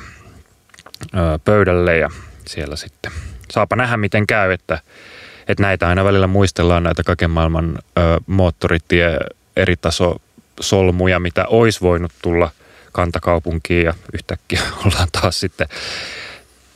ö, 1.14 1.38
pöydälle 1.44 1.96
ja 1.96 2.10
siellä 2.46 2.76
sitten 2.76 3.12
saapa 3.50 3.76
nähdä 3.76 3.96
miten 3.96 4.26
käy, 4.26 4.52
että, 4.52 4.78
että 5.48 5.62
näitä 5.62 5.88
aina 5.88 6.04
välillä 6.04 6.26
muistellaan 6.26 6.82
näitä 6.82 7.02
kaiken 7.02 7.30
maailman 7.30 7.78
ö, 7.98 8.00
moottoritie 8.26 9.18
eri 9.56 9.76
taso 9.76 10.16
solmuja, 10.60 11.20
mitä 11.20 11.46
olisi 11.46 11.80
voinut 11.80 12.12
tulla 12.22 12.50
kantakaupunkiin 12.92 13.84
ja 13.84 13.94
yhtäkkiä 14.12 14.60
ollaan 14.86 15.08
taas 15.12 15.40
sitten 15.40 15.68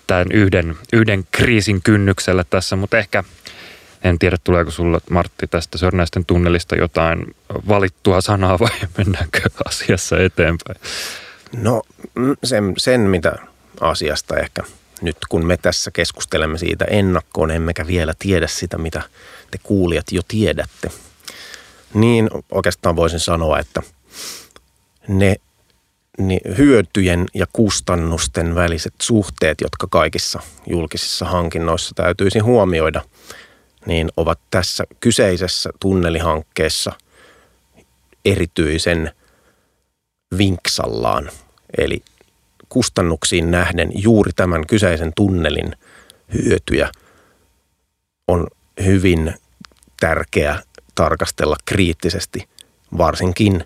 tämän 0.07 0.27
yhden, 0.33 0.77
yhden 0.93 1.25
kriisin 1.33 1.83
kynnyksellä 1.83 2.45
tässä, 2.45 2.77
mutta 2.77 2.99
ehkä 2.99 3.25
En 4.05 4.19
tiedä, 4.19 4.37
tuleeko 4.45 4.71
sulla 4.71 5.01
Martti 5.11 5.47
tästä 5.47 5.79
Sörnäisten 5.79 6.25
tunnelista 6.25 6.77
jotain 6.77 7.35
valittua 7.69 8.21
sanaa 8.21 8.59
vai 8.59 8.71
mennäänkö 8.99 9.41
asiassa 9.65 10.19
eteenpäin? 10.19 10.81
No 11.57 11.83
sen, 12.45 12.75
sen 12.79 13.01
mitä 13.01 13.33
asiasta 13.81 14.37
ehkä 14.37 14.63
nyt 15.03 15.17
kun 15.29 15.47
me 15.47 15.57
tässä 15.57 15.91
keskustelemme 15.91 16.59
siitä 16.59 16.85
ennakkoon, 16.85 17.51
emmekä 17.51 17.87
vielä 17.87 18.15
tiedä 18.19 18.47
sitä, 18.47 18.79
mitä 18.79 19.03
te 19.51 19.59
kuulijat 19.63 20.07
jo 20.13 20.23
tiedätte, 20.29 20.91
niin 21.95 22.31
oikeastaan 22.51 22.97
voisin 22.97 23.21
sanoa, 23.21 23.59
että 23.59 23.83
ne 25.09 25.37
niin 26.19 26.41
hyötyjen 26.59 27.27
ja 27.35 27.47
kustannusten 27.53 28.55
väliset 28.55 28.95
suhteet, 29.03 29.61
jotka 29.61 29.87
kaikissa 29.91 30.41
julkisissa 30.67 31.25
hankinnoissa 31.25 31.95
täytyisi 31.95 32.39
huomioida, 32.39 33.03
niin 33.87 34.09
ovat 34.17 34.39
tässä 34.51 34.85
kyseisessä 35.01 35.71
tunnelihankkeessa 35.81 36.93
erityisen 38.25 39.11
vinksallaan. 40.39 41.31
Eli 41.79 42.03
kustannuksiin 42.69 43.51
nähden 43.51 43.91
juuri 43.95 44.33
tämän 44.37 44.67
kyseisen 44.67 45.13
tunnelin 45.17 45.77
hyötyjä 46.35 46.91
on 48.29 48.47
hyvin 48.85 49.35
tärkeä 50.01 50.63
tarkastella 50.95 51.57
kriittisesti, 51.65 52.49
varsinkin 52.99 53.65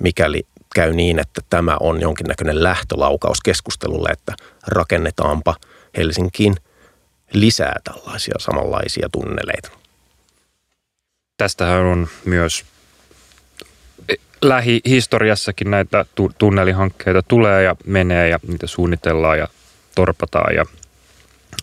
mikäli 0.00 0.46
käy 0.74 0.92
niin, 0.92 1.18
että 1.18 1.40
tämä 1.50 1.76
on 1.80 2.00
jonkinnäköinen 2.00 2.62
lähtölaukaus 2.62 3.40
keskustelulle, 3.40 4.08
että 4.12 4.34
rakennetaanpa 4.66 5.56
Helsinkiin 5.96 6.54
lisää 7.32 7.76
tällaisia 7.84 8.34
samanlaisia 8.38 9.08
tunneleita. 9.12 9.70
Tästähän 11.36 11.84
on 11.84 12.08
myös 12.24 12.64
lähihistoriassakin 14.42 15.70
näitä 15.70 16.06
tunnelihankkeita 16.38 17.22
tulee 17.22 17.62
ja 17.62 17.76
menee 17.86 18.28
ja 18.28 18.38
niitä 18.48 18.66
suunnitellaan 18.66 19.38
ja 19.38 19.48
torpataan 19.94 20.54
ja 20.54 20.66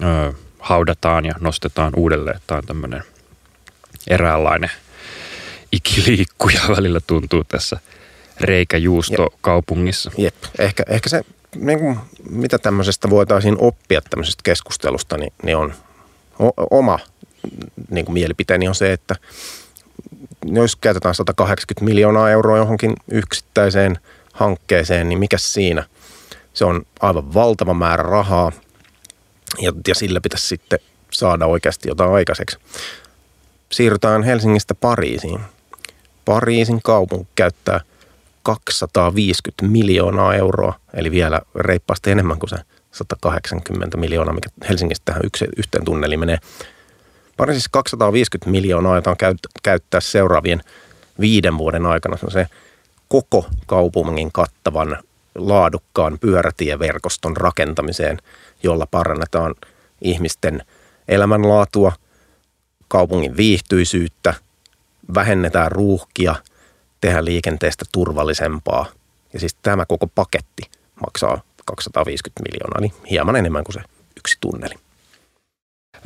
ö, 0.03 0.33
haudataan 0.59 1.25
ja 1.25 1.33
nostetaan 1.39 1.93
uudelleen. 1.95 2.39
Tämä 2.47 2.57
on 2.57 2.65
tämmöinen 2.65 3.03
eräänlainen 4.07 4.71
ikiliikkuja 5.71 6.61
välillä 6.77 6.99
tuntuu 7.07 7.43
tässä 7.43 7.79
reikäjuusto 8.43 9.23
Jep. 9.23 9.33
kaupungissa. 9.41 10.11
Jep. 10.17 10.35
Ehkä, 10.59 10.83
ehkä 10.87 11.09
se, 11.09 11.21
niin 11.55 11.79
kuin, 11.79 11.97
mitä 12.29 12.59
tämmöisestä 12.59 13.09
voitaisiin 13.09 13.55
oppia 13.59 14.01
tämmöisestä 14.01 14.41
keskustelusta, 14.43 15.17
niin, 15.17 15.33
niin 15.43 15.57
on 15.57 15.73
o, 16.39 16.77
oma 16.77 16.99
niin 17.89 18.05
kuin 18.05 18.13
mielipiteeni 18.13 18.67
on 18.67 18.75
se, 18.75 18.93
että 18.93 19.15
jos 20.45 20.75
käytetään 20.75 21.15
180 21.15 21.85
miljoonaa 21.85 22.29
euroa 22.29 22.57
johonkin 22.57 22.93
yksittäiseen 23.11 23.99
hankkeeseen, 24.33 25.09
niin 25.09 25.19
mikä 25.19 25.37
siinä? 25.37 25.83
Se 26.53 26.65
on 26.65 26.85
aivan 26.99 27.33
valtava 27.33 27.73
määrä 27.73 28.03
rahaa 28.03 28.51
ja, 29.61 29.71
ja 29.87 29.95
sillä 29.95 30.21
pitäisi 30.21 30.47
sitten 30.47 30.79
saada 31.11 31.45
oikeasti 31.45 31.89
jotain 31.89 32.11
aikaiseksi. 32.11 32.57
Siirrytään 33.71 34.23
Helsingistä 34.23 34.75
Pariisiin. 34.75 35.39
Pariisin 36.25 36.81
kaupunki 36.81 37.31
käyttää 37.35 37.81
250 38.43 39.65
miljoonaa 39.65 40.35
euroa, 40.35 40.73
eli 40.93 41.11
vielä 41.11 41.41
reippaasti 41.55 42.11
enemmän 42.11 42.39
kuin 42.39 42.49
se 42.49 42.57
180 42.91 43.97
miljoonaa, 43.97 44.33
mikä 44.33 44.49
Helsingistä 44.69 45.05
tähän 45.05 45.21
yksi, 45.25 45.45
yhteen 45.57 45.85
tunneliin 45.85 46.19
menee. 46.19 46.37
Pariisissa 47.37 47.69
250 47.73 48.51
miljoonaa, 48.51 48.95
jota 48.95 49.09
on 49.09 49.15
käyttää 49.63 50.01
seuraavien 50.01 50.61
viiden 51.19 51.57
vuoden 51.57 51.85
aikana 51.85 52.17
se 52.17 52.47
koko 53.07 53.45
kaupungin 53.65 54.31
kattavan 54.31 54.97
laadukkaan 55.35 56.17
pyörätieverkoston 56.19 57.37
rakentamiseen, 57.37 58.17
jolla 58.63 58.87
parannetaan 58.91 59.55
ihmisten 60.01 60.65
elämänlaatua, 61.07 61.91
kaupungin 62.87 63.37
viihtyisyyttä, 63.37 64.33
vähennetään 65.13 65.71
ruuhkia– 65.71 66.35
tehdä 67.01 67.25
liikenteestä 67.25 67.85
turvallisempaa. 67.91 68.85
Ja 69.33 69.39
siis 69.39 69.55
tämä 69.61 69.85
koko 69.85 70.07
paketti 70.07 70.63
maksaa 71.01 71.41
250 71.65 72.41
miljoonaa, 72.51 72.81
niin 72.81 72.93
hieman 73.09 73.35
enemmän 73.35 73.63
kuin 73.63 73.73
se 73.73 73.81
yksi 74.17 74.37
tunneli. 74.41 74.75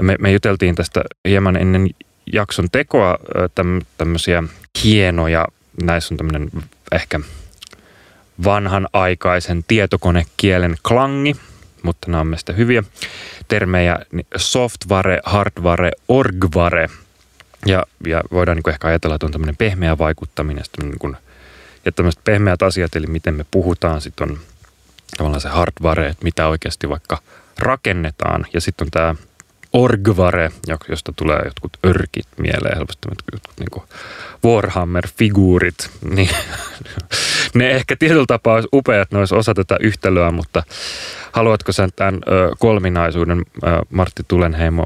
Me, 0.01 0.15
me 0.19 0.31
juteltiin 0.31 0.75
tästä 0.75 1.03
hieman 1.27 1.57
ennen 1.57 1.89
jakson 2.33 2.67
tekoa 2.71 3.17
täm, 3.55 3.81
tämmöisiä 3.97 4.43
hienoja, 4.83 5.47
näissä 5.83 6.13
on 6.13 6.17
tämmöinen 6.17 6.49
ehkä 6.91 7.19
vanhanaikaisen 8.43 9.63
tietokonekielen 9.67 10.75
klangi, 10.87 11.35
mutta 11.83 12.11
nämä 12.11 12.21
on 12.21 12.27
mielestä 12.27 12.53
hyviä 12.53 12.83
termejä, 13.47 13.99
niin 14.11 14.27
software, 14.37 15.19
hardware, 15.25 15.91
orgware– 16.07 16.89
ja, 17.65 17.83
ja 18.07 18.21
voidaan 18.31 18.57
niin 18.57 18.69
ehkä 18.69 18.87
ajatella, 18.87 19.15
että 19.15 19.25
on 19.25 19.31
tämmöinen 19.31 19.57
pehmeä 19.57 19.97
vaikuttaminen 19.97 20.63
niin 20.81 20.99
kuin, 20.99 21.17
ja 21.85 21.91
tämmöiset 21.91 22.23
pehmeät 22.23 22.61
asiat, 22.61 22.95
eli 22.95 23.07
miten 23.07 23.35
me 23.35 23.45
puhutaan, 23.51 24.01
sitten 24.01 24.31
on 24.31 24.39
tavallaan 25.17 25.41
se 25.41 25.49
hardware, 25.49 26.07
että 26.07 26.23
mitä 26.23 26.47
oikeasti 26.47 26.89
vaikka 26.89 27.17
rakennetaan. 27.59 28.45
Ja 28.53 28.61
sitten 28.61 28.85
on 28.85 28.91
tämä 28.91 29.15
orgvare, 29.73 30.51
josta 30.89 31.13
tulee 31.15 31.41
jotkut 31.45 31.77
örkit 31.85 32.27
mieleen 32.37 32.77
helposti, 32.77 33.07
jotkut 33.31 33.53
niin 33.59 33.87
Warhammer-figuurit, 34.45 35.89
niin 36.15 36.29
ne 37.53 37.71
ehkä 37.71 37.95
tietyllä 37.95 38.25
tapaa 38.27 38.53
olisi 38.53 38.69
upeat, 38.73 39.11
ne 39.11 39.19
olisi 39.19 39.35
osa 39.35 39.53
tätä 39.53 39.77
yhtälöä, 39.79 40.31
mutta 40.31 40.63
haluatko 41.31 41.71
sen 41.71 41.89
tämän 41.95 42.21
kolminaisuuden, 42.59 43.45
Martti 43.89 44.23
Tulenheimo, 44.27 44.85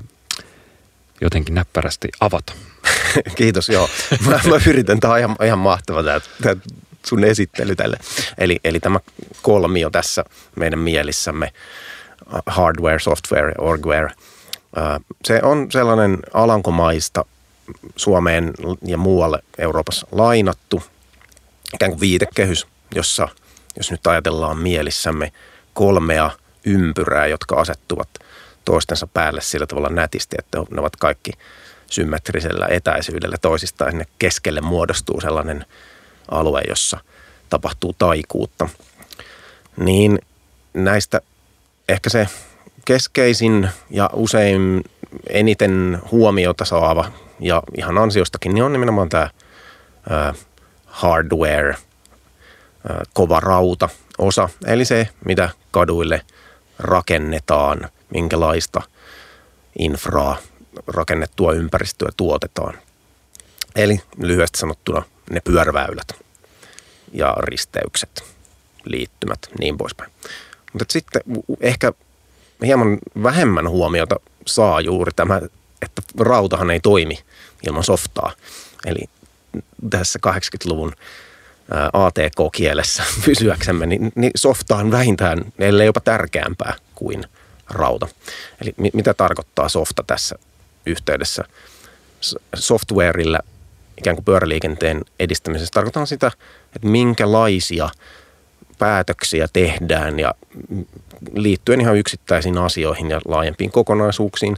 jotenkin 1.22 1.56
näppärästi 1.56 2.08
avata? 2.20 2.54
Kiitos, 3.36 3.70
joo. 3.70 3.90
Mä, 4.26 4.32
mä 4.32 4.56
yritän, 4.68 5.00
tämä 5.00 5.14
on 5.14 5.20
ihan, 5.20 5.36
ihan 5.46 5.60
mahtava 5.60 6.04
tämä, 6.04 6.22
tämä 6.42 6.62
sun 7.06 7.24
esittely 7.24 7.76
tälle. 7.76 7.98
Eli, 8.38 8.60
eli 8.64 8.80
tämä 8.80 9.00
kolmio 9.42 9.90
tässä 9.90 10.26
meidän 10.56 10.80
mielissämme, 10.80 11.54
hardware, 12.46 13.00
software, 13.00 13.54
orgware, 13.58 14.10
se 15.26 15.40
on 15.44 15.72
sellainen 15.72 16.20
alankomaista 16.34 17.26
Suomeen 17.96 18.54
ja 18.86 18.98
muualle 18.98 19.40
Euroopassa 19.58 20.08
lainattu 20.12 20.84
ikään 21.74 21.92
kuin 21.92 22.00
viitekehys, 22.00 22.68
jossa, 22.96 23.28
jos 23.78 23.92
nyt 23.92 24.08
ajatellaan 24.08 24.58
mielissämme 24.58 25.32
kolmea 25.74 26.32
ympyrää, 26.66 27.28
jotka 27.28 27.56
asettuvat 27.56 28.10
toistensa 28.66 29.08
päälle 29.08 29.42
sillä 29.42 29.68
tavalla 29.68 29.90
nätisti, 29.90 30.36
että 30.40 30.58
ne 30.58 30.80
ovat 30.80 30.96
kaikki– 30.96 31.32
symmetrisellä 31.90 32.68
etäisyydellä 32.70 33.38
toisistaan. 33.42 33.92
Sinne 33.92 34.06
keskelle 34.20 34.62
muodostuu 34.62 35.22
sellainen 35.22 35.66
alue, 36.32 36.62
jossa 36.68 36.98
tapahtuu 37.50 37.96
taikuutta. 37.98 38.70
Niin 39.78 40.20
näistä 40.74 41.22
ehkä 41.90 42.10
se 42.10 42.28
keskeisin 42.86 43.70
ja 43.90 44.10
usein 44.14 44.84
eniten 45.30 46.00
huomiota 46.12 46.66
saava 46.66 47.12
ja 47.40 47.64
ihan 47.78 47.98
ansiostakin, 47.98 48.54
niin 48.54 48.64
on 48.64 48.74
nimenomaan 48.74 49.10
tämä 49.10 49.30
hardware, 50.86 51.76
kova 53.14 53.40
rauta 53.40 53.90
osa. 54.18 54.50
Eli 54.66 54.86
se, 54.86 55.08
mitä 55.26 55.50
kaduille 55.72 56.22
rakennetaan, 56.80 57.90
minkälaista 58.10 58.82
infraa 59.80 60.38
rakennettua 60.88 61.54
ympäristöä 61.54 62.10
tuotetaan. 62.18 62.74
Eli 63.76 64.02
lyhyesti 64.18 64.60
sanottuna 64.60 65.04
ne 65.30 65.40
pyöräväylät 65.40 66.08
ja 67.14 67.36
risteykset, 67.40 68.24
liittymät, 68.86 69.40
niin 69.60 69.78
poispäin. 69.78 70.12
Mutta 70.74 70.94
sitten 70.94 71.22
ehkä 71.62 71.94
hieman 72.66 72.98
vähemmän 73.24 73.70
huomiota 73.70 74.16
saa 74.48 74.82
juuri 74.82 75.12
tämä, 75.16 75.42
että 75.82 76.02
rautahan 76.20 76.70
ei 76.70 76.80
toimi 76.80 77.20
ilman 77.68 77.84
softaa. 77.84 78.32
Eli 78.86 79.02
tässä 79.90 80.20
80-luvun 80.28 80.94
ATK-kielessä 81.94 83.04
pysyäksemme, 83.26 83.86
niin, 83.86 84.12
niin 84.16 84.32
softa 84.36 84.76
on 84.76 84.92
vähintään, 84.92 85.42
ellei 85.60 85.86
jopa 85.86 86.00
tärkeämpää 86.00 86.74
kuin 86.96 87.24
rauta. 87.70 88.08
Eli 88.62 88.74
mitä 88.94 89.14
tarkoittaa 89.14 89.70
softa 89.70 90.04
tässä 90.08 90.36
yhteydessä 90.86 91.44
softwareilla 92.56 93.40
ikään 93.98 94.16
kuin 94.16 94.26
pyöräliikenteen 94.26 95.02
edistämisessä. 95.20 95.74
Tarkoitan 95.74 96.08
sitä, 96.08 96.32
että 96.76 96.88
minkälaisia 96.88 97.90
päätöksiä 98.80 99.48
tehdään 99.54 100.20
ja 100.20 100.34
liittyen 101.34 101.82
ihan 101.82 101.98
yksittäisiin 101.98 102.58
asioihin 102.58 103.10
ja 103.10 103.22
laajempiin 103.26 103.72
kokonaisuuksiin, 103.72 104.56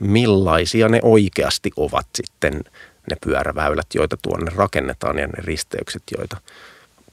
millaisia 0.00 0.88
ne 0.88 1.00
oikeasti 1.02 1.70
ovat 1.76 2.06
sitten 2.14 2.60
ne 3.10 3.16
pyöräväylät, 3.24 3.86
joita 3.94 4.16
tuonne 4.22 4.52
rakennetaan 4.54 5.18
ja 5.18 5.26
ne 5.26 5.38
risteykset, 5.38 6.02
joita 6.18 6.36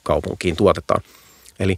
kaupunkiin 0.04 0.56
tuotetaan. 0.56 1.04
Eli 1.60 1.78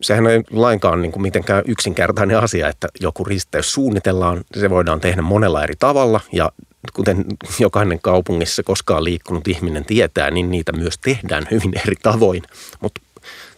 sehän 0.00 0.26
ei 0.26 0.42
lainkaan 0.50 1.02
niin 1.02 1.12
kuin 1.12 1.22
mitenkään 1.22 1.62
yksinkertainen 1.66 2.38
asia, 2.38 2.68
että 2.68 2.88
joku 3.00 3.24
risteys 3.24 3.72
suunnitellaan. 3.72 4.44
Se 4.56 4.70
voidaan 4.70 5.00
tehdä 5.00 5.22
monella 5.22 5.62
eri 5.62 5.74
tavalla 5.78 6.20
ja 6.32 6.52
kuten 6.92 7.24
jokainen 7.58 8.00
kaupungissa 8.00 8.62
koskaan 8.62 9.04
liikkunut 9.04 9.48
ihminen 9.48 9.84
tietää, 9.84 10.30
niin 10.30 10.50
niitä 10.50 10.72
myös 10.72 10.98
tehdään 10.98 11.46
hyvin 11.50 11.72
eri 11.86 11.94
tavoin. 12.02 12.42
Mutta 12.80 13.00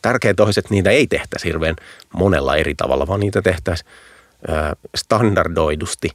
tärkeää 0.02 0.34
olisi, 0.38 0.60
että 0.60 0.74
niitä 0.74 0.90
ei 0.90 1.06
tehtäisi 1.06 1.46
hirveän 1.46 1.76
monella 2.14 2.56
eri 2.56 2.74
tavalla, 2.74 3.06
vaan 3.06 3.20
niitä 3.20 3.42
tehtäisiin 3.42 3.90
standardoidusti 4.96 6.10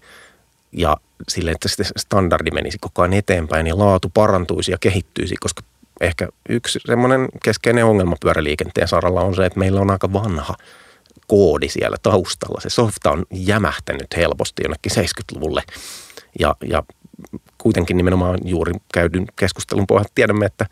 ja 0.72 0.98
sille, 1.30 1.52
että 1.52 1.70
se 1.70 1.84
standardi 1.98 2.52
menisi 2.52 2.78
koko 2.82 3.02
ajan 3.02 3.14
eteenpäin 3.14 3.68
ja 3.68 3.78
laatu 3.78 4.12
parantuisi 4.14 4.72
ja 4.72 4.78
kehittyisi, 4.78 5.36
koska 5.40 5.64
ehkä 6.02 6.28
yksi 6.50 6.80
semmoinen 6.86 7.30
keskeinen 7.44 7.86
ongelma 7.86 8.16
pyöräliikenteen 8.22 8.88
saralla 8.88 9.22
on 9.22 9.36
se, 9.36 9.46
että 9.46 9.60
meillä 9.60 9.82
on 9.82 9.92
aika 9.92 10.14
vanha 10.14 10.56
koodi 11.28 11.70
siellä 11.70 11.98
taustalla. 12.04 12.62
Se 12.62 12.70
softa 12.70 13.12
on 13.12 13.26
jämähtänyt 13.32 14.08
helposti 14.18 14.64
jonnekin 14.64 14.92
70-luvulle 14.92 15.64
ja, 16.40 16.56
ja 16.68 16.84
kuitenkin 17.58 17.98
nimenomaan 17.98 18.40
juuri 18.46 18.74
käydyn 18.94 19.26
keskustelun 19.36 19.88
pohjalta 19.88 20.12
tiedämme, 20.16 20.46
että 20.46 20.66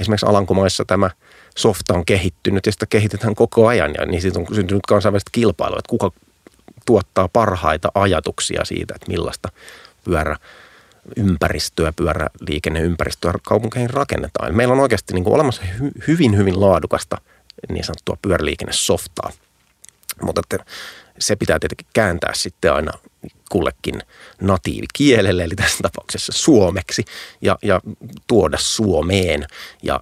esimerkiksi 0.00 0.26
Alankomaissa 0.26 0.84
tämä 0.84 1.10
softa 1.56 1.94
on 1.94 2.04
kehittynyt 2.04 2.66
ja 2.66 2.72
sitä 2.72 2.86
kehitetään 2.86 3.34
koko 3.34 3.66
ajan 3.66 3.90
ja 3.98 4.06
niin 4.06 4.22
siitä 4.22 4.38
on 4.38 4.46
syntynyt 4.54 4.86
kansainvälistä 4.88 5.30
kilpailua, 5.32 5.78
että 5.78 5.90
kuka 5.90 6.10
tuottaa 6.92 7.28
parhaita 7.32 7.88
ajatuksia 7.94 8.64
siitä, 8.64 8.94
että 8.94 9.10
millaista 9.10 9.48
pyörä 10.04 10.36
ympäristöä, 11.16 11.92
pyöräliikenneympäristöä 11.92 13.32
kaupunkeihin 13.42 13.90
rakennetaan. 13.90 14.56
Meillä 14.56 14.72
on 14.72 14.80
oikeasti 14.80 15.14
niin 15.14 15.24
kuin 15.24 15.34
olemassa 15.34 15.62
hy- 15.62 16.06
hyvin, 16.08 16.36
hyvin 16.36 16.60
laadukasta 16.60 17.20
niin 17.68 17.84
sanottua 17.84 18.16
pyöräliikennesoftaa. 18.22 19.32
Mutta 20.22 20.40
että 20.44 20.72
se 21.18 21.36
pitää 21.36 21.58
tietenkin 21.58 21.86
kääntää 21.92 22.34
sitten 22.34 22.72
aina 22.72 22.92
kullekin 23.50 24.02
natiivikielelle, 24.40 25.44
eli 25.44 25.54
tässä 25.56 25.78
tapauksessa 25.82 26.32
suomeksi, 26.32 27.04
ja, 27.42 27.58
ja 27.62 27.80
tuoda 28.26 28.58
Suomeen 28.60 29.46
ja 29.82 30.00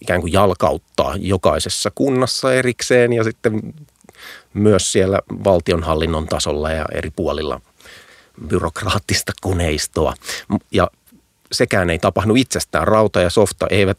ikään 0.00 0.20
kuin 0.20 0.32
jalkauttaa 0.32 1.14
jokaisessa 1.16 1.90
kunnassa 1.94 2.54
erikseen 2.54 3.12
ja 3.12 3.24
sitten 3.24 3.74
myös 4.54 4.92
siellä 4.92 5.18
valtionhallinnon 5.44 6.26
tasolla 6.26 6.70
ja 6.70 6.84
eri 6.92 7.10
puolilla 7.16 7.60
byrokraattista 8.48 9.32
koneistoa. 9.40 10.14
Ja 10.72 10.90
sekään 11.52 11.90
ei 11.90 11.98
tapahdu 11.98 12.34
itsestään. 12.34 12.88
Rauta 12.88 13.20
ja 13.20 13.30
softa 13.30 13.66
eivät 13.70 13.96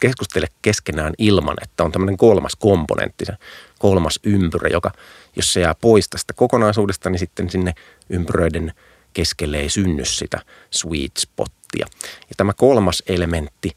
keskustele 0.00 0.46
keskenään 0.62 1.14
ilman, 1.18 1.56
että 1.62 1.84
on 1.84 1.92
tämmöinen 1.92 2.16
kolmas 2.16 2.56
komponentti, 2.56 3.24
se 3.24 3.32
kolmas 3.78 4.20
ympyrä, 4.24 4.68
joka 4.68 4.90
jos 5.36 5.52
se 5.52 5.60
jää 5.60 5.74
pois 5.80 6.08
tästä 6.08 6.32
kokonaisuudesta, 6.32 7.10
niin 7.10 7.18
sitten 7.18 7.50
sinne 7.50 7.74
ympyröiden 8.10 8.72
keskelle 9.12 9.58
ei 9.58 9.68
synny 9.68 10.04
sitä 10.04 10.40
sweet 10.70 11.16
spottia. 11.18 11.86
Ja 12.28 12.34
tämä 12.36 12.52
kolmas 12.52 13.02
elementti 13.06 13.76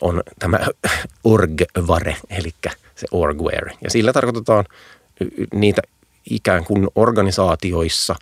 on 0.00 0.22
tämä 0.38 0.58
orgvare, 1.24 2.16
eli 2.30 2.54
se 2.96 3.06
orgware. 3.10 3.72
Ja 3.84 3.90
sillä 3.90 4.12
tarkoitetaan 4.12 4.64
niitä 5.54 5.82
ikään 6.30 6.64
kuin 6.64 6.88
organisaatioissa, 6.94 8.14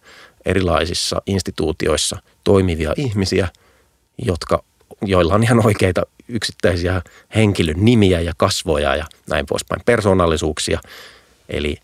erilaisissa 0.44 1.22
instituutioissa 1.26 2.18
toimivia 2.44 2.94
ihmisiä, 2.96 3.48
jotka, 4.18 4.62
joilla 5.02 5.34
on 5.34 5.42
ihan 5.42 5.66
oikeita 5.66 6.02
yksittäisiä 6.28 7.02
henkilön 7.34 7.84
nimiä 7.84 8.20
ja 8.20 8.32
kasvoja 8.36 8.96
ja 8.96 9.04
näin 9.30 9.46
poispäin, 9.46 9.82
persoonallisuuksia. 9.86 10.80
Eli 11.48 11.76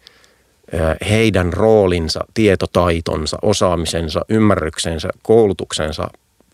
heidän 1.09 1.53
roolinsa, 1.53 2.21
tietotaitonsa, 2.35 3.39
osaamisensa, 3.43 4.25
ymmärryksensä, 4.29 5.09
koulutuksensa, 5.23 6.09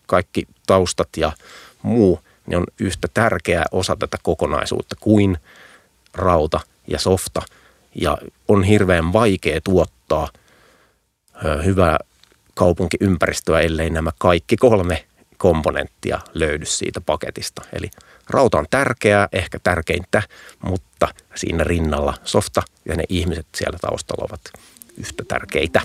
kaikki 0.05 0.47
taustat 0.67 1.09
ja 1.17 1.31
muu, 1.81 2.19
niin 2.47 2.57
on 2.57 2.63
yhtä 2.79 3.07
tärkeä 3.13 3.63
osa 3.71 3.95
tätä 3.95 4.17
kokonaisuutta 4.23 4.95
kuin 4.99 5.37
rauta 6.17 6.59
ja 6.87 6.99
softa– 6.99 7.41
ja 8.01 8.17
on 8.47 8.63
hirveän 8.63 9.13
vaikea 9.13 9.61
tuottaa 9.61 10.29
hyvää 11.65 11.97
kaupunkiympäristöä, 12.53 13.59
ellei 13.59 13.89
nämä 13.89 14.11
kaikki 14.19 14.57
kolme 14.57 15.05
komponenttia 15.37 16.19
löydy 16.33 16.65
siitä 16.65 17.01
paketista. 17.01 17.61
Eli 17.73 17.89
rauta 18.29 18.57
on 18.57 18.65
tärkeää, 18.69 19.27
ehkä 19.31 19.59
tärkeintä, 19.63 20.23
mutta 20.63 21.07
siinä 21.35 21.63
rinnalla 21.63 22.13
softa 22.23 22.63
ja 22.85 22.95
ne 22.95 23.03
ihmiset 23.09 23.47
siellä 23.55 23.77
taustalla 23.81 24.27
ovat 24.29 24.41
yhtä 24.97 25.23
tärkeitä. 25.27 25.81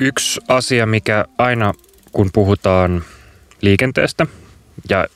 Yksi 0.00 0.40
asia, 0.48 0.86
mikä 0.86 1.24
aina 1.38 1.72
kun 2.12 2.30
puhutaan 2.32 3.04
liikenteestä 3.60 4.26
ja 4.88 5.06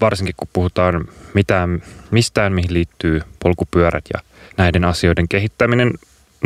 varsinkin 0.00 0.34
kun 0.36 0.48
puhutaan 0.52 1.08
mitään, 1.34 1.82
mistään, 2.10 2.52
mihin 2.52 2.74
liittyy 2.74 3.20
polkupyörät 3.42 4.04
ja 4.14 4.20
näiden 4.56 4.84
asioiden 4.84 5.28
kehittäminen. 5.28 5.94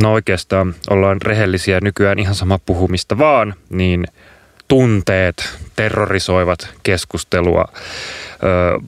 No 0.02 0.12
oikeastaan 0.12 0.74
ollaan 0.90 1.22
rehellisiä 1.22 1.80
nykyään 1.80 2.18
ihan 2.18 2.34
sama 2.34 2.58
puhumista 2.58 3.18
vaan, 3.18 3.54
niin 3.70 4.06
tunteet 4.68 5.58
terrorisoivat 5.76 6.68
keskustelua, 6.82 7.64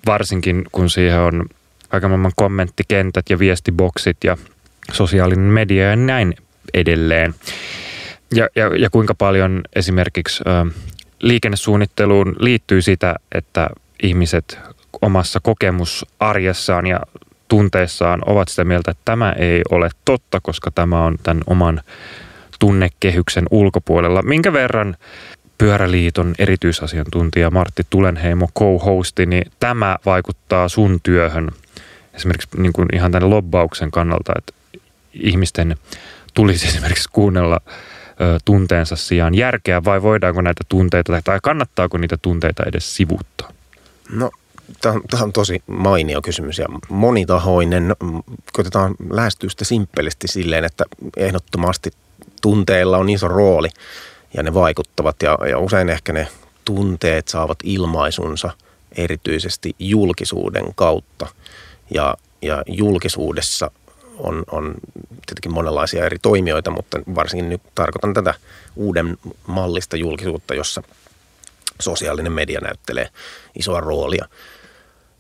varsinkin 0.07 0.65
kun 0.73 0.91
siihen 0.91 1.19
on 1.19 1.47
aika 1.91 2.09
maailman 2.09 2.33
kommenttikentät 2.37 3.31
ja 3.31 3.39
viestiboksit 3.39 4.17
ja 4.25 4.37
sosiaalinen 4.93 5.45
media 5.45 5.91
ja 5.91 5.97
näin 5.97 6.35
edelleen. 6.75 7.35
Ja, 8.35 8.49
ja, 8.57 8.77
ja 8.77 8.91
kuinka 8.91 9.15
paljon 9.15 9.63
esimerkiksi 9.77 10.43
ö, 10.47 10.73
liikennesuunnitteluun 11.19 12.37
liittyy 12.39 12.83
sitä, 12.83 13.15
että 13.33 13.71
ihmiset 14.03 14.59
omassa 15.03 15.41
kokemusarjessaan 15.43 16.87
ja 16.87 17.01
tunteissaan 17.49 18.23
ovat 18.27 18.49
sitä 18.49 18.65
mieltä, 18.65 18.91
että 18.91 19.03
tämä 19.05 19.33
ei 19.33 19.63
ole 19.71 19.91
totta, 20.05 20.41
koska 20.41 20.71
tämä 20.71 21.05
on 21.05 21.19
tämän 21.23 21.43
oman 21.47 21.81
tunnekehyksen 22.59 23.45
ulkopuolella. 23.51 24.23
Minkä 24.23 24.53
verran 24.53 24.97
Pyöräliiton 25.59 26.35
erityisasiantuntija 26.39 27.51
Martti 27.51 27.83
Tulenheimo 27.91 28.49
co-hosti, 28.59 29.27
niin 29.27 29.53
tämä 29.61 29.97
vaikuttaa 30.07 30.69
sun 30.69 31.01
työhön 31.03 31.51
esimerkiksi 32.15 32.49
niin 32.57 32.73
kuin 32.73 32.89
ihan 32.95 33.13
tämän 33.13 33.31
lobbauksen 33.31 33.91
kannalta, 33.91 34.33
että 34.39 34.53
ihmisten 35.13 35.77
tulisi 36.35 36.69
esimerkiksi 36.69 37.09
kuunnella 37.13 37.61
ö, 38.21 38.39
tunteensa 38.45 38.97
sijaan 38.97 39.35
järkeä 39.35 39.85
vai 39.85 40.03
voidaanko 40.03 40.41
näitä 40.41 40.65
tunteita 40.69 41.23
tai 41.25 41.39
kannattaako 41.43 41.99
niitä 41.99 42.17
tunteita 42.23 42.63
edes 42.67 42.97
sivuttaa? 42.97 43.51
No 44.11 44.31
Tämä 44.81 45.23
on 45.23 45.33
tosi 45.33 45.62
mainio 45.67 46.23
kysymys 46.23 46.59
ja 46.59 46.67
monitahoinen. 46.88 47.97
Koitetaan 48.53 48.95
lähestyä 49.11 49.51
sitä 49.51 49.64
simppelisti 49.64 50.29
silleen, 50.29 50.64
että 50.64 50.85
ehdottomasti 51.17 51.90
tunteilla 52.43 52.99
on 52.99 53.09
iso 53.09 53.29
rooli 53.29 53.69
ja 54.35 54.43
ne 54.43 54.55
vaikuttavat 54.55 55.23
ja, 55.23 55.38
ja 55.51 55.59
usein 55.59 55.88
ehkä 55.88 56.12
ne 56.12 56.29
tunteet 56.64 57.29
saavat 57.29 57.59
ilmaisunsa 57.64 58.51
erityisesti 58.97 59.75
julkisuuden 59.79 60.64
kautta 60.75 61.27
ja, 61.90 62.17
ja 62.43 62.62
julkisuudessa 62.67 63.71
on, 64.19 64.45
on 64.51 64.75
tietenkin 65.27 65.55
monenlaisia 65.55 66.05
eri 66.07 66.19
toimijoita, 66.19 66.71
mutta 66.71 67.01
varsinkin 67.14 67.49
nyt 67.49 67.62
tarkoitan 67.75 68.14
tätä 68.14 68.35
uuden 68.77 69.19
mallista 69.47 69.97
julkisuutta, 69.97 70.55
jossa 70.55 70.83
sosiaalinen 71.81 72.33
media 72.33 72.61
näyttelee 72.61 73.09
isoa 73.59 73.81
roolia. 73.81 74.29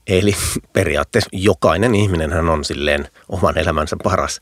Eli 0.06 0.36
periaatteessa 0.72 1.30
jokainen 1.32 1.94
ihminen 1.94 2.32
hän 2.32 2.48
on 2.48 2.64
silleen 2.64 3.08
oman 3.28 3.58
elämänsä 3.58 3.96
paras 4.02 4.40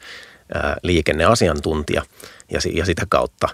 ää, 0.55 0.77
liikenneasiantuntija 0.83 2.03
ja, 2.51 2.61
ja 2.75 2.85
sitä 2.85 3.03
kautta 3.09 3.48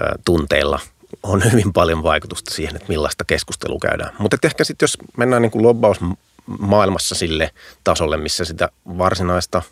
ää, 0.00 0.14
tunteilla 0.24 0.80
on 1.22 1.44
hyvin 1.52 1.72
paljon 1.72 2.02
vaikutusta 2.02 2.54
siihen, 2.54 2.76
että 2.76 2.88
millaista 2.88 3.24
keskustelua 3.24 3.78
käydään. 3.82 4.14
Mutta 4.18 4.36
ehkä 4.42 4.64
sitten 4.64 4.84
jos 4.84 4.98
mennään 5.16 5.42
niin 5.42 5.50
kuin 5.50 5.62
lobbausmaailmassa 5.62 7.14
sille 7.14 7.50
tasolle, 7.84 8.16
missä 8.16 8.44
sitä 8.44 8.68
varsinaista 8.86 9.62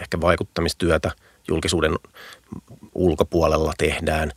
ehkä 0.00 0.20
vaikuttamistyötä 0.20 1.10
julkisuuden 1.48 1.98
ulkopuolella 2.94 3.72
tehdään, 3.78 4.32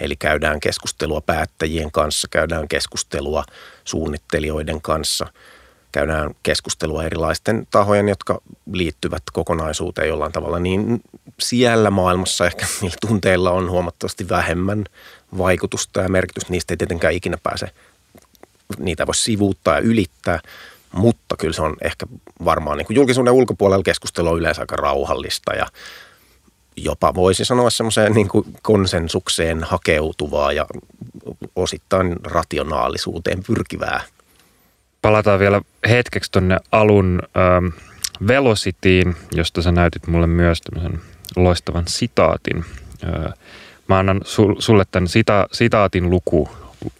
eli 0.00 0.16
käydään 0.16 0.60
keskustelua 0.60 1.20
päättäjien 1.20 1.92
kanssa, 1.92 2.28
käydään 2.30 2.68
keskustelua 2.68 3.44
suunnittelijoiden 3.84 4.82
kanssa– 4.82 5.26
käydään 5.92 6.34
keskustelua 6.42 7.04
erilaisten 7.04 7.66
tahojen, 7.70 8.08
jotka 8.08 8.40
liittyvät 8.72 9.22
kokonaisuuteen 9.32 10.08
jollain 10.08 10.32
tavalla, 10.32 10.58
niin 10.58 11.00
siellä 11.40 11.90
maailmassa 11.90 12.46
ehkä 12.46 12.66
niillä 12.80 12.96
tunteilla 13.00 13.50
on 13.50 13.70
huomattavasti 13.70 14.28
vähemmän 14.28 14.84
vaikutusta 15.38 16.00
ja 16.00 16.08
merkitystä. 16.08 16.50
Niistä 16.50 16.72
ei 16.72 16.76
tietenkään 16.76 17.14
ikinä 17.14 17.38
pääse, 17.42 17.68
niitä 18.78 19.06
voi 19.06 19.14
sivuuttaa 19.14 19.74
ja 19.74 19.80
ylittää, 19.80 20.40
mutta 20.92 21.36
kyllä 21.36 21.52
se 21.52 21.62
on 21.62 21.76
ehkä 21.82 22.06
varmaan 22.44 22.78
niin 22.78 22.86
kuin 22.86 22.94
julkisuuden 22.94 23.32
ulkopuolella 23.32 23.82
keskustelu 23.82 24.28
on 24.28 24.38
yleensä 24.38 24.62
aika 24.62 24.76
rauhallista 24.76 25.54
ja 25.54 25.66
jopa 26.84 27.14
voisi 27.14 27.44
sanoa 27.44 27.70
semmoiseen 27.70 28.12
niin 28.12 28.28
kuin 28.28 28.44
konsensukseen 28.62 29.64
hakeutuvaa 29.64 30.52
ja 30.52 30.66
osittain 31.56 32.16
rationaalisuuteen 32.24 33.42
pyrkivää. 33.46 34.02
Palataan 35.02 35.40
vielä 35.40 35.62
hetkeksi 35.88 36.32
tuonne 36.32 36.56
alun 36.72 37.22
ähm, 37.36 37.66
Velocityin, 38.28 39.16
josta 39.32 39.62
sä 39.62 39.72
näytit 39.72 40.06
mulle 40.06 40.26
myös 40.26 40.60
tämmöisen 40.60 41.00
loistavan 41.36 41.84
sitaatin. 41.88 42.64
Äh, 43.04 43.32
mä 43.88 43.98
annan 43.98 44.20
sulle 44.58 44.84
tämän 44.90 45.08
sita, 45.08 45.48
sitaatin 45.52 46.10
luku 46.10 46.48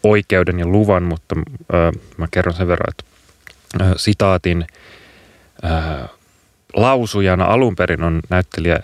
oikeuden 0.03 0.59
ja 0.59 0.67
luvan, 0.67 1.03
mutta 1.03 1.37
äh, 1.75 2.01
mä 2.17 2.29
kerron 2.31 2.55
sen 2.55 2.69
verran, 2.69 2.91
että 2.91 3.05
äh, 3.85 3.93
sitaatin 3.97 4.67
äh, 5.65 6.09
lausujana 6.75 7.45
alun 7.45 7.77
perin 7.77 8.03
on 8.03 8.21
näyttelijä 8.29 8.81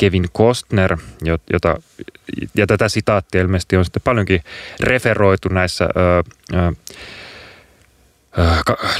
Kevin 0.00 0.30
Costner, 0.36 0.96
jota, 1.52 1.76
ja 2.54 2.66
tätä 2.66 2.88
sitaattia 2.88 3.40
ilmeisesti 3.40 3.76
on 3.76 3.84
sitten 3.84 4.02
paljonkin 4.02 4.42
referoitu 4.80 5.48
näissä 5.48 5.84
ö, 5.84 6.22
ö, 6.54 6.72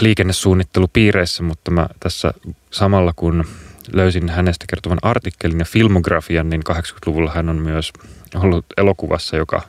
liikennesuunnittelupiireissä, 0.01 1.43
mutta 1.43 1.71
mä 1.71 1.89
tässä 2.01 2.35
samalla 2.71 3.13
kun 3.17 3.45
löysin 3.93 4.29
hänestä 4.29 4.65
kertovan 4.69 4.99
artikkelin 5.03 5.59
ja 5.59 5.65
filmografian, 5.65 6.51
niin 6.51 6.63
80-luvulla 6.71 7.33
hän 7.35 7.49
on 7.49 7.57
myös 7.57 7.93
ollut 8.35 8.67
elokuvassa, 8.77 9.37
joka 9.37 9.63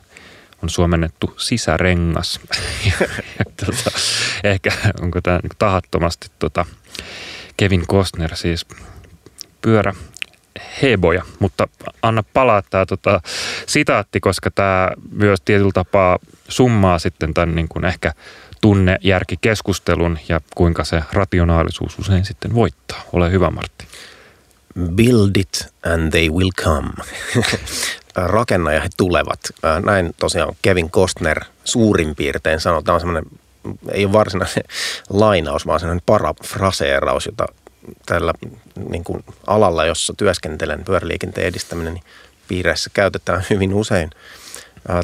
on 0.63 0.69
suomennettu 0.69 1.33
sisärengas. 1.37 2.39
tota, 3.65 3.91
ehkä 4.43 4.71
onko 5.01 5.21
tämä 5.21 5.39
tahattomasti 5.59 6.27
tota, 6.39 6.65
Kevin 7.57 7.87
Costner 7.87 8.35
siis 8.35 8.65
pyörä 9.61 9.93
heboja, 10.81 11.23
mutta 11.39 11.67
anna 12.01 12.23
palaa 12.33 12.61
tämä 12.69 12.85
tota, 12.85 13.21
sitaatti, 13.65 14.19
koska 14.19 14.51
tämä 14.51 14.89
myös 15.11 15.41
tietyllä 15.45 15.71
tapaa 15.73 16.19
summaa 16.47 16.99
sitten 16.99 17.33
tämän 17.33 17.55
niin 17.55 17.67
kuin 17.67 17.85
ehkä 17.85 18.13
tunnejärkikeskustelun 18.61 20.19
ja 20.29 20.41
kuinka 20.55 20.83
se 20.83 21.03
rationaalisuus 21.13 21.99
usein 21.99 22.25
sitten 22.25 22.55
voittaa. 22.55 23.01
Ole 23.13 23.31
hyvä 23.31 23.49
Martti. 23.49 23.87
Build 24.95 25.35
it 25.37 25.73
and 25.85 26.11
they 26.11 26.29
will 26.29 26.51
come. 26.63 26.89
Rakenna 28.15 28.71
ja 28.71 28.81
he 28.81 28.89
tulevat. 28.97 29.39
Näin 29.85 30.11
tosiaan 30.19 30.55
Kevin 30.61 30.91
Costner 30.91 31.43
suurin 31.63 32.15
piirtein 32.15 32.59
sanotaan 32.59 32.99
semmoinen, 32.99 33.25
ei 33.91 34.05
ole 34.05 34.13
varsinainen 34.13 34.63
lainaus, 35.09 35.67
vaan 35.67 35.79
semmoinen 35.79 36.03
parafraseeraus, 36.05 37.25
jota 37.25 37.45
tällä 38.05 38.33
niin 38.89 39.03
kuin 39.03 39.23
alalla, 39.47 39.85
jossa 39.85 40.13
työskentelen, 40.17 40.83
pyöräliikenteen 40.83 41.47
edistäminen, 41.47 41.93
niin 41.93 42.03
piireissä 42.47 42.89
käytetään 42.93 43.45
hyvin 43.49 43.73
usein. 43.73 44.09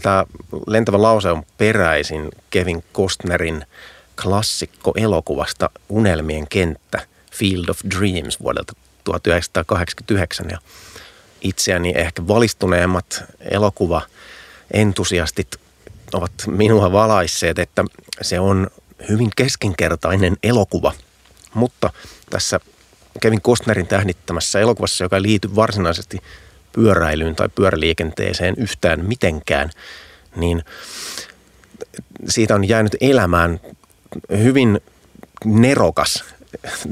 Tämä 0.01 0.25
lentävä 0.67 1.01
lause 1.01 1.31
on 1.31 1.43
peräisin 1.57 2.29
Kevin 2.49 2.83
Costnerin 2.93 3.65
klassikko-elokuvasta 4.21 5.69
Unelmien 5.89 6.47
kenttä 6.47 6.99
Field 7.31 7.69
of 7.69 7.79
Dreams 7.95 8.39
vuodelta 8.39 8.73
1989. 9.03 10.49
Ja 10.49 10.59
itseäni 11.41 11.93
ehkä 11.95 12.27
valistuneemmat 12.27 13.23
elokuva-entusiastit 13.39 15.55
ovat 16.13 16.31
minua 16.47 16.91
valaisseet, 16.91 17.59
että 17.59 17.85
se 18.21 18.39
on 18.39 18.67
hyvin 19.09 19.29
keskinkertainen 19.35 20.37
elokuva, 20.43 20.93
mutta 21.57 21.89
tässä 22.29 22.59
Kevin 23.21 23.41
Costnerin 23.41 23.87
tähdittämässä 23.87 24.59
elokuvassa, 24.59 25.03
joka 25.03 25.15
ei 25.15 25.21
liity 25.21 25.55
varsinaisesti 25.55 26.17
pyöräilyyn 26.73 27.35
tai 27.35 27.49
pyöräliikenteeseen 27.49 28.55
yhtään 28.57 29.05
mitenkään, 29.05 29.69
niin 30.35 30.63
siitä 32.29 32.55
on 32.55 32.67
jäänyt 32.67 32.95
elämään 33.01 33.59
hyvin 34.29 34.81
nerokas 35.45 36.23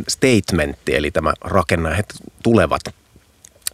statementti, 0.07 0.95
eli 0.95 1.11
tämä 1.11 1.33
rakenna 1.41 1.89
tulevat, 2.43 2.81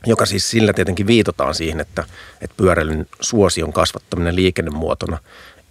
joka 0.06 0.26
siis 0.26 0.50
sillä 0.50 0.74
tietenkin 0.74 1.08
viitataan 1.08 1.56
siihen, 1.56 1.80
että, 1.80 2.04
että 2.42 2.58
pyöräilyn 2.58 3.06
suosion 3.22 3.74
kasvattaminen 3.74 4.36
liikennemuotona 4.36 5.18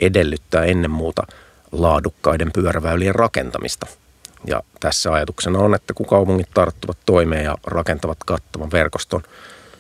edellyttää 0.01 0.65
ennen 0.65 0.91
muuta 0.91 1.23
laadukkaiden 1.73 2.53
pyöräväylien 2.53 3.15
rakentamista– 3.15 3.87
ja 4.47 4.63
tässä 4.81 5.13
ajatuksena 5.13 5.59
on, 5.59 5.75
että 5.75 5.95
kun 5.95 6.07
kaupungit 6.07 6.51
tarttuvat 6.55 6.99
toimeen 7.07 7.45
ja 7.45 7.57
rakentavat 7.65 8.19
kattavan 8.27 8.71
verkoston 8.71 9.23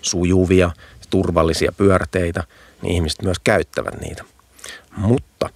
sujuvia, 0.03 0.71
turvallisia 1.11 1.73
pyörteitä, 1.73 2.45
niin 2.83 2.95
ihmiset 2.95 3.23
myös 3.23 3.39
käyttävät 3.45 4.01
niitä. 4.01 4.25
Mutta 4.97 5.49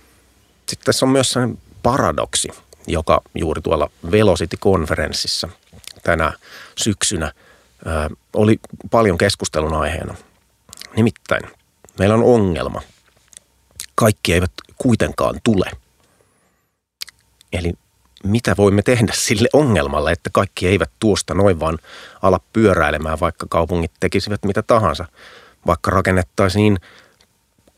sitten 0.66 0.84
tässä 0.84 1.06
on 1.06 1.12
myös 1.12 1.30
sellainen 1.30 1.58
paradoksi, 1.82 2.48
joka 2.86 3.22
juuri 3.34 3.62
tuolla 3.62 3.90
Velocity-konferenssissa 4.10 5.48
tänä 6.02 6.32
syksynä 6.78 7.32
ää, 7.84 8.10
oli 8.32 8.60
paljon 8.90 9.18
keskustelun 9.18 9.74
aiheena. 9.74 10.14
Nimittäin 10.96 11.50
meillä 11.98 12.14
on 12.14 12.22
ongelma. 12.22 12.82
Kaikki 13.94 14.34
eivät 14.34 14.52
kuitenkaan 14.78 15.40
tule. 15.44 15.70
Eli 17.52 17.72
mitä 18.24 18.54
voimme 18.58 18.82
tehdä 18.82 19.12
sille 19.16 19.48
ongelmalle, 19.52 20.12
että 20.12 20.30
kaikki 20.32 20.68
eivät 20.68 20.90
tuosta 21.00 21.34
noin 21.34 21.60
vaan 21.60 21.78
ala 22.22 22.40
pyöräilemään, 22.52 23.20
vaikka 23.20 23.46
kaupungit 23.50 23.92
tekisivät 24.00 24.44
mitä 24.44 24.62
tahansa. 24.62 25.04
Vaikka 25.66 25.90
rakennettaisiin 25.90 26.78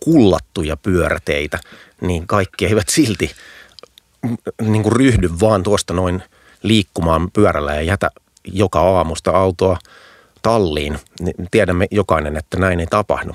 kullattuja 0.00 0.76
pyöräteitä, 0.76 1.58
niin 2.00 2.26
kaikki 2.26 2.66
eivät 2.66 2.88
silti 2.88 3.30
niin 4.62 4.82
kuin 4.82 4.96
ryhdy 4.96 5.30
vaan 5.40 5.62
tuosta 5.62 5.94
noin 5.94 6.22
liikkumaan 6.62 7.30
pyörällä 7.30 7.74
ja 7.74 7.82
jätä 7.82 8.10
joka 8.44 8.80
aamusta 8.80 9.30
autoa 9.30 9.78
talliin. 10.42 10.98
Tiedämme 11.50 11.86
jokainen, 11.90 12.36
että 12.36 12.58
näin 12.58 12.80
ei 12.80 12.86
tapahdu. 12.86 13.32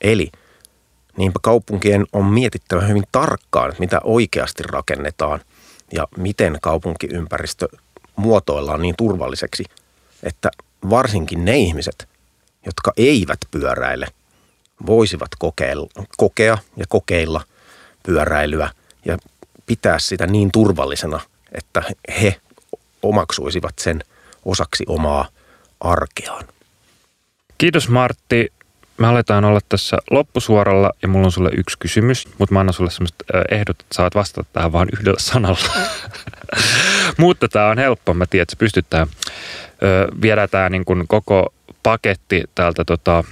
Eli 0.00 0.32
niinpä 1.16 1.38
kaupunkien 1.42 2.06
on 2.12 2.24
mietittävä 2.24 2.80
hyvin 2.80 3.04
tarkkaan, 3.12 3.68
että 3.68 3.80
mitä 3.80 4.00
oikeasti 4.04 4.62
rakennetaan– 4.62 5.40
ja 5.92 6.08
miten 6.16 6.58
kaupunkiympäristö 6.62 7.68
muotoillaan 8.16 8.82
niin 8.82 8.96
turvalliseksi, 8.98 9.64
että 10.22 10.50
varsinkin 10.90 11.44
ne 11.44 11.56
ihmiset, 11.56 12.08
jotka 12.66 12.92
eivät 12.96 13.38
pyöräile, 13.50 14.06
voisivat 14.86 15.28
kokeilla, 15.38 15.88
kokea 16.16 16.58
ja 16.76 16.84
kokeilla 16.88 17.44
pyöräilyä 18.02 18.70
ja 19.04 19.18
pitää 19.66 19.98
sitä 19.98 20.26
niin 20.26 20.52
turvallisena, 20.52 21.20
että 21.52 21.82
he 22.20 22.40
omaksuisivat 23.02 23.78
sen 23.78 24.04
osaksi 24.44 24.84
omaa 24.88 25.28
arkeaan. 25.80 26.44
Kiitos 27.58 27.88
Martti 27.88 28.52
me 28.98 29.06
aletaan 29.06 29.44
olla 29.44 29.60
tässä 29.68 29.98
loppusuoralla 30.10 30.90
ja 31.02 31.08
mulla 31.08 31.26
on 31.26 31.32
sulle 31.32 31.50
yksi 31.56 31.78
kysymys, 31.78 32.28
mutta 32.38 32.52
mä 32.52 32.60
annan 32.60 32.74
sulle 32.74 32.90
semmoista 32.90 33.24
ehdot, 33.50 33.80
että 33.80 33.94
saat 33.94 34.14
vastata 34.14 34.48
tähän 34.52 34.72
vain 34.72 34.88
yhdellä 34.92 35.20
sanalla. 35.20 35.68
mutta 37.18 37.48
tämä 37.48 37.68
on 37.68 37.78
helppo, 37.78 38.14
mä 38.14 38.26
tiedän, 38.26 38.42
että 38.42 38.52
se 38.52 38.58
pystytään. 38.58 39.06
Viedään 40.22 40.48
tämä 40.50 40.68
niin 40.68 40.84
kuin 40.84 41.08
koko 41.08 41.54
paketti 41.82 42.44
täältä 42.54 42.84
tota, 42.84 43.24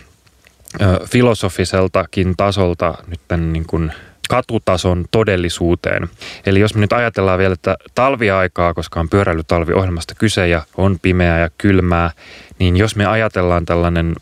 filosofiseltakin 1.06 2.36
tasolta 2.36 2.94
nyt 3.06 3.20
tämän 3.28 3.52
niin 3.52 3.66
kuin 3.66 3.92
katutason 4.28 5.04
todellisuuteen. 5.10 6.10
Eli 6.46 6.60
jos 6.60 6.74
me 6.74 6.80
nyt 6.80 6.92
ajatellaan 6.92 7.38
vielä, 7.38 7.52
että 7.52 7.76
talviaikaa, 7.94 8.74
koska 8.74 9.00
on 9.00 9.08
pyöräilytalviohjelmasta 9.08 10.14
kyse 10.14 10.48
ja 10.48 10.62
on 10.76 10.98
pimeää 11.02 11.38
ja 11.38 11.50
kylmää, 11.58 12.10
niin 12.58 12.76
jos 12.76 12.96
me 12.96 13.06
ajatellaan 13.06 13.64
tällainen 13.64 14.14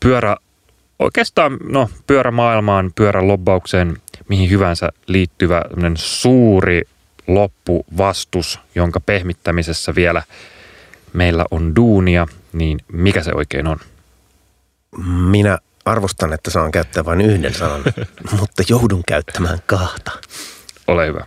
pyörä 0.00 0.36
oikeastaan 0.98 1.56
no, 1.64 1.90
pyörämaailmaan, 2.06 2.92
pyörälobbaukseen, 2.94 3.96
mihin 4.28 4.50
hyvänsä 4.50 4.88
liittyvä 5.06 5.62
suuri 5.94 6.82
loppuvastus, 7.26 8.60
jonka 8.74 9.00
pehmittämisessä 9.00 9.94
vielä 9.94 10.22
meillä 11.12 11.44
on 11.50 11.76
duunia, 11.76 12.26
niin 12.52 12.78
mikä 12.92 13.22
se 13.22 13.30
oikein 13.34 13.66
on? 13.66 13.78
Minä 15.30 15.58
arvostan, 15.84 16.32
että 16.32 16.50
saan 16.50 16.70
käyttää 16.70 17.04
vain 17.04 17.20
yhden 17.20 17.54
sanan, 17.54 17.82
mutta 18.40 18.62
joudun 18.68 19.02
käyttämään 19.08 19.58
kahta. 19.66 20.10
Ole 20.86 21.06
hyvä. 21.06 21.24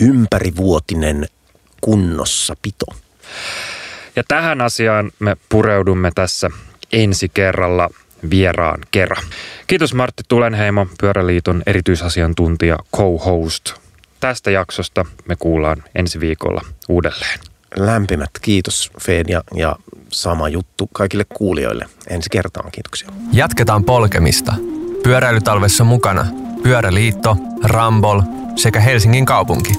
Ympärivuotinen 0.00 1.28
kunnossapito. 1.80 2.86
Ja 4.16 4.22
tähän 4.28 4.60
asiaan 4.60 5.12
me 5.18 5.36
pureudumme 5.48 6.10
tässä 6.14 6.50
ensi 6.92 7.28
kerralla 7.28 7.90
vieraan 8.30 8.80
kerran. 8.90 9.24
Kiitos 9.66 9.94
Martti 9.94 10.22
Tulenheimo, 10.28 10.86
Pyöräliiton 11.00 11.62
erityisasiantuntija, 11.66 12.78
co-host. 12.96 13.72
Tästä 14.20 14.50
jaksosta 14.50 15.04
me 15.28 15.36
kuullaan 15.36 15.82
ensi 15.94 16.20
viikolla 16.20 16.60
uudelleen. 16.88 17.38
Lämpimät 17.76 18.30
kiitos 18.42 18.90
Feen 19.00 19.26
ja, 19.28 19.42
ja 19.54 19.76
sama 20.08 20.48
juttu 20.48 20.88
kaikille 20.92 21.24
kuulijoille. 21.28 21.86
Ensi 22.10 22.30
kertaan 22.30 22.70
kiitoksia. 22.72 23.08
Jatketaan 23.32 23.84
polkemista. 23.84 24.54
Pyöräilytalvessa 25.02 25.84
mukana 25.84 26.26
Pyöräliitto, 26.62 27.36
Rambol 27.64 28.20
sekä 28.56 28.80
Helsingin 28.80 29.24
kaupunki. 29.24 29.72